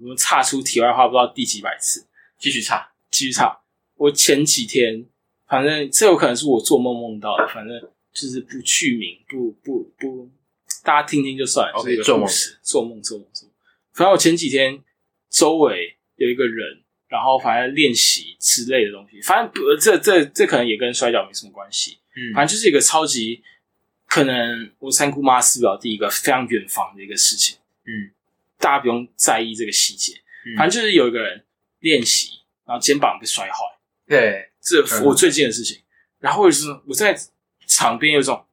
[0.00, 2.06] 我们岔出题外话，不知道第几百次，
[2.38, 2.92] 继续差。
[3.10, 3.60] 继续岔。
[3.96, 5.06] 我前几天，
[5.46, 7.80] 反正这有可能是我做梦梦到的，反正
[8.12, 10.28] 就是不具名，不不不，
[10.82, 11.90] 大家听听就算了。
[11.90, 12.26] 一个做梦
[12.62, 13.54] 做梦做梦做梦。
[13.92, 14.82] 反正我前几天
[15.30, 21.98] 周围有一个人，然后反正练习之类的东西，反正不，这这这可能也跟摔跤没什么关系。
[22.16, 23.42] 嗯反正就是一个超级
[24.06, 28.10] 可能我三姑妈私表弟一个非常远房的一个事情，嗯，
[28.64, 30.14] 大家不用在意这个细节。
[30.46, 31.44] 嗯反正就是有一个人
[31.80, 32.28] 练习，
[32.66, 33.58] 然后肩膀被摔坏，
[34.06, 35.82] 对，这嗯我最近的事情。
[36.18, 37.14] 然后就是我在
[37.66, 38.46] 场边有一种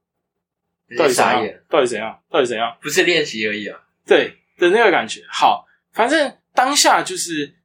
[0.98, 3.80] 到底怎样，，到底怎样，到底怎样，不是练习而已啊。
[4.06, 5.22] 对的那个感觉。
[5.30, 7.56] 好，反正当下就是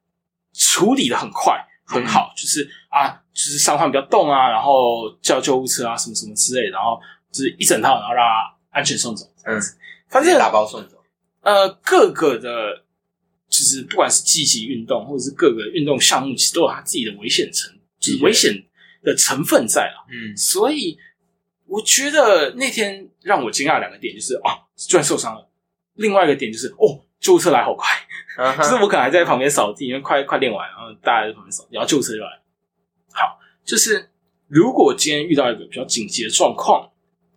[0.52, 9.24] 处理的很快，很好，就是啊，就是伤患比较动啊，然后叫救护车啊，什么什么之类的，然后就是一整套，然后让他安全送走。
[9.44, 9.60] 嗯，
[10.08, 10.95] 反正打包送走。
[11.46, 12.82] 呃，各个的，
[13.48, 18.52] 就是不管是积极运动，或者是各个运动项目，其实都有它自己的危险成，就是危险
[19.04, 20.04] 的成分在了。
[20.10, 20.98] 嗯所以
[21.66, 25.48] 我觉得那天让我惊讶两个点就是啊，居然受伤了；
[25.94, 27.86] 另外一个点就是哦，救护车来好快，
[28.38, 32.40] 嗯 就是我可能还在旁边扫地，因为快快练完，然后大家在旁边扫地，然后救护车就来。
[33.12, 34.10] 好，就是
[34.48, 36.90] 如果今天遇到一个比较紧急的状况，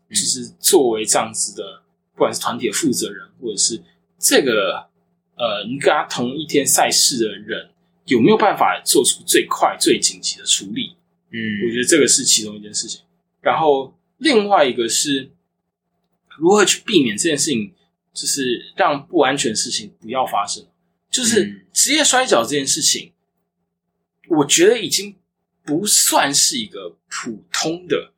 [0.10, 1.84] 嗯就是作为这样子的，
[2.14, 3.80] 不管是团体的负责人，或者是
[4.20, 4.90] 这个
[5.36, 7.72] 呃，你跟他同一天赛事的人，
[8.06, 10.98] 有没有办法做出最快、最紧急的处理？
[11.32, 13.02] 嗯我觉得这个是其中一件事情。
[13.40, 15.32] 然后另外一个是
[16.38, 17.74] 如何去避免这件事情，
[18.14, 20.66] 就是让不安全的事情不要发生。
[21.10, 23.14] 就是嗯职业摔跤这件事情，
[24.28, 25.16] 我觉得已经
[25.64, 28.12] 不算是一个普通的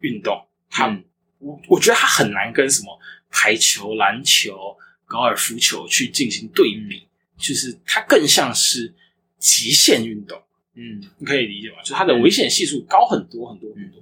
[0.00, 0.46] 运动。
[0.68, 1.04] 它，嗯
[1.38, 2.98] 我我觉得它很难跟什么
[3.30, 4.76] 排球、篮球、
[5.10, 8.94] 高尔夫球去进行对比，就是它更像是
[9.38, 10.40] 极限运动。
[10.74, 11.02] 嗯。
[11.18, 11.82] 你可以理解吗？
[11.84, 14.00] 就它的危险系数高很多很多很多。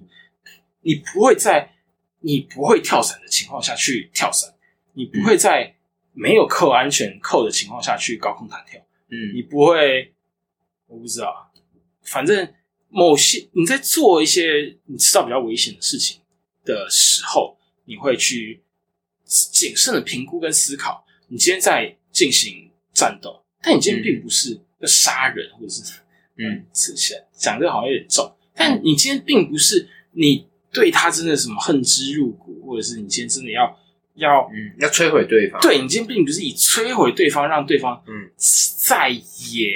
[0.83, 1.73] 你不会在
[2.21, 4.55] 你不会跳伞的情况下去跳伞，
[4.93, 5.75] 你不会在
[6.13, 8.79] 没有扣安全扣的情况下去高空弹跳，
[9.09, 9.35] 嗯。
[9.35, 10.13] 你不会，
[10.87, 11.51] 我不知道，
[12.03, 12.53] 反正
[12.91, 16.21] 某些你在做一些你知道比较危险的事情
[16.65, 18.63] 的时候，你会去
[19.29, 25.83] 谨慎的评估跟思考，你今天在进行战斗，但你今天并不是要杀人或者是
[26.39, 33.79] 嗯，是是讲这个好像有点重，但你今天并不是你对他真的什么恨之入骨，或者是你今天真的要
[34.15, 39.69] 要嗯，要摧毁对方。，对你今天并不是以摧毁对方，让对方嗯，再也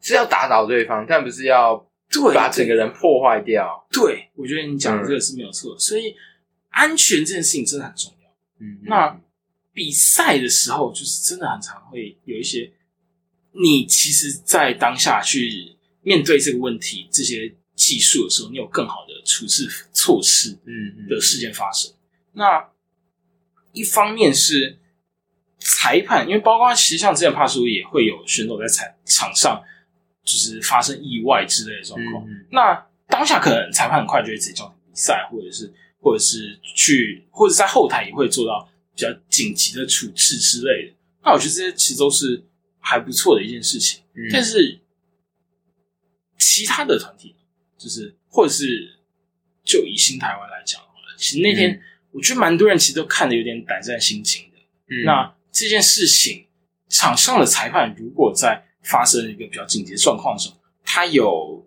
[0.00, 3.86] 是要打倒对方，但不是要对把整个人破坏掉。
[3.90, 6.14] 对，我觉得你讲的这个是没有错，所以
[6.74, 8.28] 安全这件事情真的很重要。
[8.60, 9.20] 嗯，那
[9.72, 12.72] 比赛的时候，就是真的很常会有一些，
[13.52, 21.92] 你其实，在当下去面对这个问题、这些技术的时候，你有更好的处置措施嗯嗯的事件发生。
[22.32, 22.68] 那
[23.72, 24.78] 一方面是
[25.58, 29.62] 裁判，因为包括其实像之前帕苏也会有选手在场场上
[30.24, 32.24] 就是发生意外之类的状况。
[32.28, 35.72] 嗯那当下可能裁判很快就会直接叫停比赛，或者是
[36.04, 40.94] 或者是去或者在后台也会做到比较紧急的处置之类的。
[41.24, 42.44] 那我觉得这些其实都是
[42.78, 44.02] 还不错的一件事情。
[44.14, 44.80] 嗯但是
[46.38, 47.34] 其他的团体，
[47.78, 48.98] 就是或者是
[49.64, 51.80] 就以新台湾来讲好了，其实那天、嗯
[52.12, 54.58] 我觉得蛮多人其实都看得有点胆战心惊的。
[54.88, 56.46] 嗯那这件事情，
[56.88, 61.66] 场上的裁判如果在发生一个比较紧急的状况的时候，他有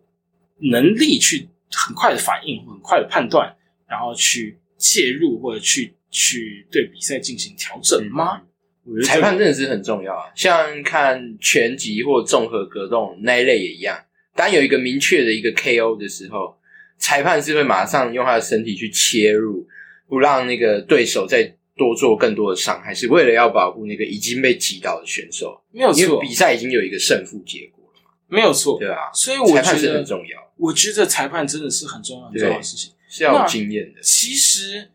[0.71, 3.56] 能力去很快的反应、很快的判断，
[3.89, 8.41] 然后去介入或者去去对比赛进行调整吗？
[8.83, 13.97] 我觉得裁判真的是很重要啊，像看拳击或综合格斗那一类也一样。
[14.33, 16.57] 当有一个明确的一个 KO 的时候，
[16.97, 19.67] 裁判是会马上用他的身体去切入，
[20.07, 21.43] 不让那个对手再
[21.75, 25.61] 多做更多的伤害，是为了要保护那个已经被击倒的选手。
[25.71, 28.79] 没有错因为，比赛已经有一个胜负结果了嘛，没有错。
[28.79, 32.93] 对啊，所以我裁判是觉得很重要，我觉得裁判真的是很重要、很重要的事情。
[33.07, 34.01] 是要有经验的。
[34.01, 34.91] 其实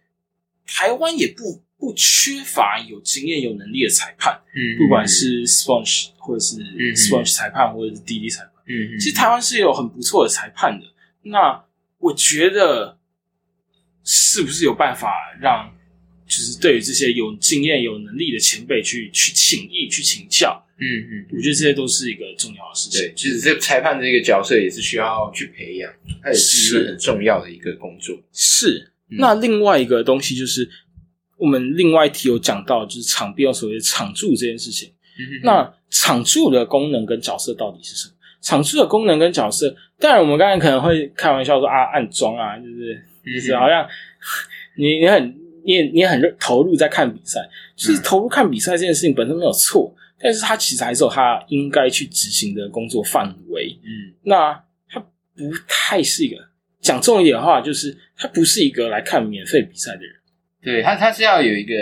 [0.66, 8.52] 台湾也不不缺乏有经验、有能力的裁判，嗯不管是 Sponge 或者是嗯 Sponge 裁判，或者是滴滴裁判。
[8.66, 10.86] 嗯，嗯其实台湾是有很不错的裁判的。
[11.22, 11.64] 那
[11.98, 12.98] 我觉得
[14.04, 15.72] 是不是有办法让，
[16.26, 20.64] 就是对于这些有经验、有能力的前辈去去请益、去请教？
[20.82, 23.00] 嗯嗯，我觉得这些都是一个重要的事情。
[23.00, 28.18] 对，其实这裁判这个角色也是需要去培养，它也是一个很重要的一个工作。
[28.32, 28.90] 是。
[29.18, 30.68] 那另外一个东西就是，
[31.36, 34.90] 我们另外一题有讲到，就是场边有所谓的场助这件事情。
[35.18, 38.14] 嗯那场助的功能跟角色到底是什么？
[38.40, 43.86] 场助的功能跟角色，当然我们刚才可能会开玩笑说啊，暗装啊，就是就是好像
[44.76, 47.40] 你你很你也你也很投入在看比赛，
[47.76, 53.76] 就是投入看比赛这件事情本身没有错，但是他其实还是有它应该去执行的工作范围。
[53.82, 54.52] 嗯那
[54.88, 56.36] 他不太是一个
[56.80, 60.14] 讲重一点的话，就是他不是一个来看免费比赛的人。
[60.62, 61.74] 对他，他是要有一个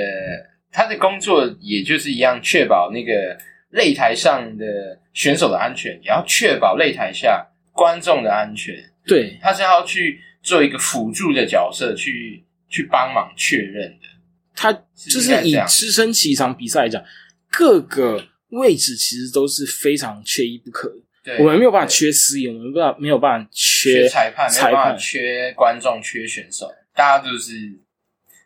[0.73, 3.39] 他的工作，也就是一样，确保那个
[3.73, 8.75] 擂台上的选手的安全，也要确保擂台下观众的安全。
[9.05, 14.07] 对，他是要去做一个辅助的角色，去去帮忙确认的。
[14.55, 17.03] 他就是以支撑起一场比赛来讲，
[17.51, 20.97] 各个位置其实都是非常缺一不可的。
[21.23, 24.99] 对，我们没有办法缺司仪，我们没有办法没有办法缺缺裁判，没有裁办法判。
[24.99, 27.79] 缺观众，缺选手，大家就是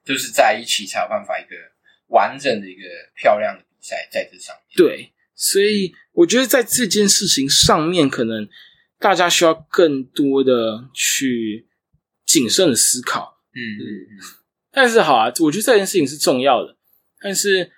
[0.04, 1.54] 就是在一起才有办法一个
[2.08, 2.82] 完整的一个
[3.14, 4.76] 漂亮的比赛在这上面。
[4.76, 8.48] 对，所以我觉得在这件事情上面，可能
[8.98, 11.68] 大家需要更多的去
[12.26, 13.40] 谨慎的思考。
[13.54, 14.12] 嗯嗯嗯，
[14.72, 16.76] 但是好啊，我觉得这件事情是重要的，
[17.22, 17.70] 但是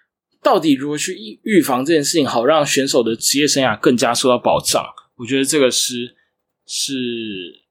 [0.42, 4.84] 到底如何去预预防这件事情，好让选手的职业生涯更加受到保障，
[5.16, 6.14] 我觉得这个是
[6.66, 7.62] 是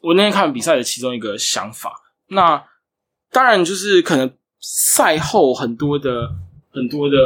[0.00, 2.12] 我那天看比赛的其中一个想法。
[2.28, 2.64] 那
[3.30, 6.30] 当然就是可能赛后很多的
[6.70, 7.16] 很多的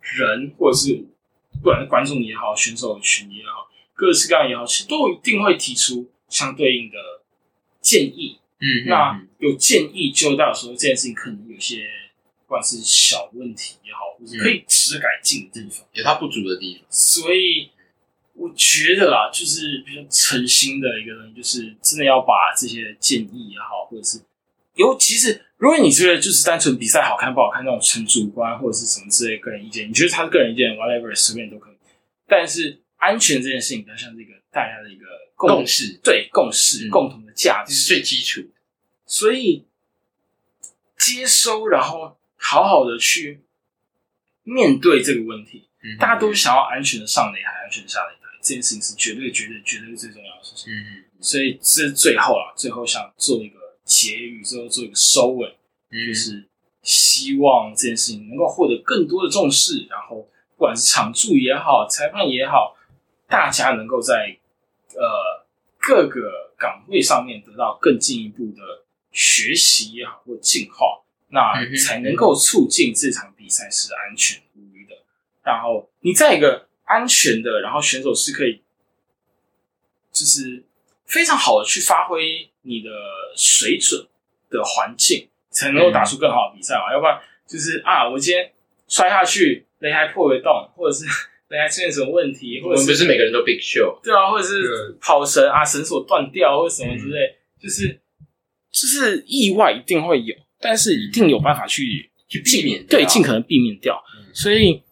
[0.00, 0.94] 人，或者是
[1.62, 6.96] 不管是观众也好，选手群也好，各式各样也好，其实都一定会提出相对应的
[7.80, 8.38] 建议。
[8.60, 11.88] 嗯那有建议就代表说这件事情可能有些
[12.48, 15.86] 不管是小问题也好，或者可以值得改进的地方。
[15.92, 16.86] 有它不足的地方。
[16.88, 17.70] 所以
[18.32, 24.22] 我觉得啦，就是比较诚心的一个人，就是真的要把这些建议也好，或者是
[24.76, 31.74] 尤其是如果你觉得就是单纯比赛好看不好看那种纯主观或者是什么之类个人意见，你觉得他是个人意见，whatever 随便都可以。
[32.26, 37.88] 但是安全这件事情比较像这个大家的一个共识对共识、嗯共同的价值是。
[37.88, 38.48] 最基础的。
[39.06, 39.64] 所以
[40.98, 43.44] 接收，然后好好的去
[44.44, 45.68] 面对这个问题。
[45.82, 50.72] 嗯大家都想要安全的上擂台，安全的下擂台，这件事情是绝对、绝对、绝对是最重要的事情。
[50.72, 55.58] 嗯所以这是最后啊，最后想做一个结语，最后做一个收尾，
[55.90, 56.48] 嗯就是
[56.82, 62.76] 希望这件事情能够获得更多的重视，然后不管是场助也好，裁判也好，
[63.26, 64.38] 大家能够在
[64.94, 65.46] 呃
[65.78, 74.96] 各个岗位上面得到更进一步的学习也好或进化，那才能够促进这场比赛是安全无虞的。
[75.44, 78.62] 然后你在一个安全的，然后选手是可以
[80.12, 80.64] 就是
[81.06, 82.90] 非常好的去发挥你的
[83.36, 84.06] 水准
[84.50, 86.92] 的环境，才能够打出更好的比赛嘛。
[86.92, 88.52] 要不然就是啊，我今天
[88.88, 91.04] 摔下去，擂台破个洞，或者是
[91.48, 94.00] 擂台出现什么问题，我们或者不是每个人都 Big Show。
[94.02, 98.00] 对啊，或者是跑绳啊，绳索断掉或者什么之类，就是
[98.70, 104.02] 就是意外一定会有，但是一定有办法去去避免掉对尽可能避免掉。
[104.16, 104.82] 嗯所以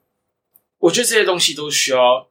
[0.78, 2.28] 我觉得这些东西都需要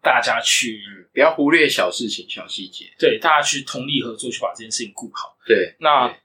[0.00, 2.92] 大家去嗯，不要忽略小事情、小细节。
[2.98, 5.36] 对大家去通力合作，去把这件事情顾好。
[5.46, 6.16] 对，那对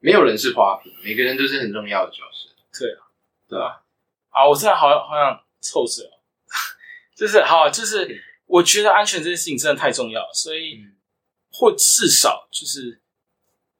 [0.00, 2.50] 没有人是花瓶，每个人都是很重要的角色。
[2.78, 3.00] 对啊，
[3.48, 3.84] 对吧？
[4.30, 6.22] 啊，我真的好好想臭死了，
[7.16, 10.76] 就是好，就是我觉得安全这件事情真的太重要了，所以。
[10.76, 10.90] 嗯
[11.56, 13.00] 或至少就是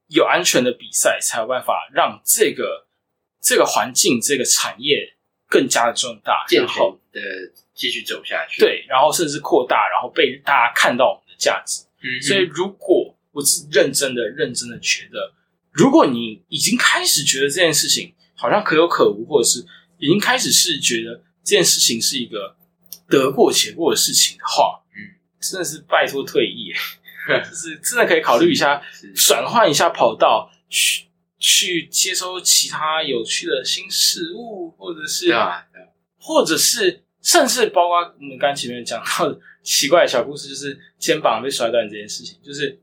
[0.09, 2.87] 有安全的比赛，才有办法让这个
[3.41, 5.17] 这个环境、这个产业
[5.49, 7.21] 更加的壮大，健然后的
[7.75, 11.83] 继续走下去。，对，然后甚至扩大，然后被大家看到我们的价值。
[12.03, 15.33] 嗯所以，如果我是认真的、认真的觉得，
[15.73, 19.65] 如果你已经开始觉得这件事情好像可有可无，或者是
[19.99, 22.55] 已经开始是觉得这件事情是一个
[23.09, 26.73] 得过且过的事情的话，嗯，真的是拜托退役，
[27.49, 28.83] 就是真的可以考虑一下
[29.15, 31.07] 转换一下跑道，去
[31.39, 35.33] 去接收其他有趣的新事物，或者是
[36.19, 42.81] 或者是甚至包括我们刚前面讲到的奇怪的小故事，就是肩膀被摔断这件事情，就是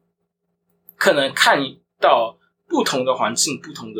[0.95, 1.59] 可能看
[1.99, 2.37] 到
[2.67, 3.99] 不同的环境、不同的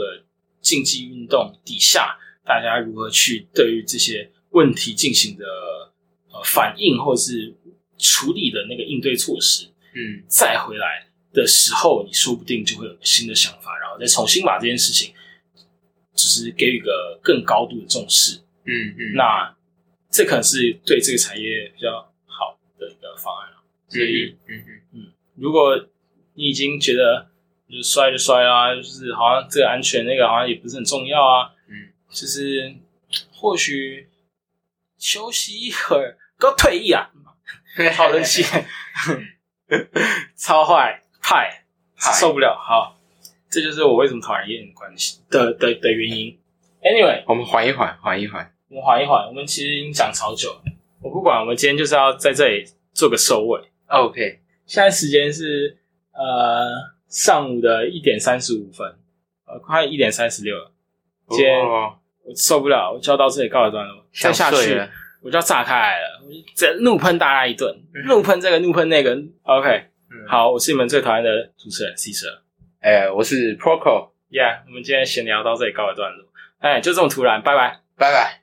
[0.61, 5.45] 竞技运动底下，大家如何去对于这些问题进行的
[6.31, 7.55] 呃反应，或者是
[7.97, 15.13] 处理的那个应对措施，嗯再回来的时候，你说不定就会有新的想法，然后再重新把这件事情，
[16.13, 18.37] 就是给予一个更高度的重视。
[18.65, 19.55] 嗯嗯，那
[20.09, 23.63] 这可能是对这个产业比较好的一个方案了。
[23.87, 24.63] 所以，嗯
[24.93, 25.75] 嗯如果
[26.33, 27.29] 你已经觉得
[27.69, 31.51] 就摔就摔啦，就是好像这个安全那个好像也不是很重要啊。
[31.67, 32.75] 嗯，就是
[33.31, 34.09] 或许
[34.97, 37.09] 休息一会儿， 给我退役啊！
[37.95, 38.43] 好人气，
[40.36, 41.63] 超坏派，
[42.19, 42.57] 受不了。
[42.59, 42.97] 好，
[43.49, 46.38] 这就是我为什么讨厌的关系的的的原因。
[46.82, 48.53] Anyway，我们缓一缓，缓一缓。
[48.69, 50.63] 我们缓一缓，我们其实已经讲超久了。
[51.01, 53.61] 我不管，我们今天就是要在这里做个收尾。
[53.88, 55.78] OK，现在时间是
[56.13, 56.69] 呃
[57.07, 58.88] 上午的一点三十五分，
[59.45, 60.72] 呃快一点三十六了。
[61.30, 64.89] 今天哦我受不了，我就要到这里告一段落，再下去了
[65.22, 69.11] 我就要炸开来了，我就这怒喷大家一顿，嗯怒喷这个，怒喷那个。
[69.43, 72.28] OK，嗯，好，我是你们最讨厌的主持人 C 社。
[72.82, 76.26] 哎，我是 Proco，Yeah，我们今天闲聊到这里告一段落。
[76.59, 77.80] 哎，就这么突然，拜拜。
[77.97, 78.40] 拜拜。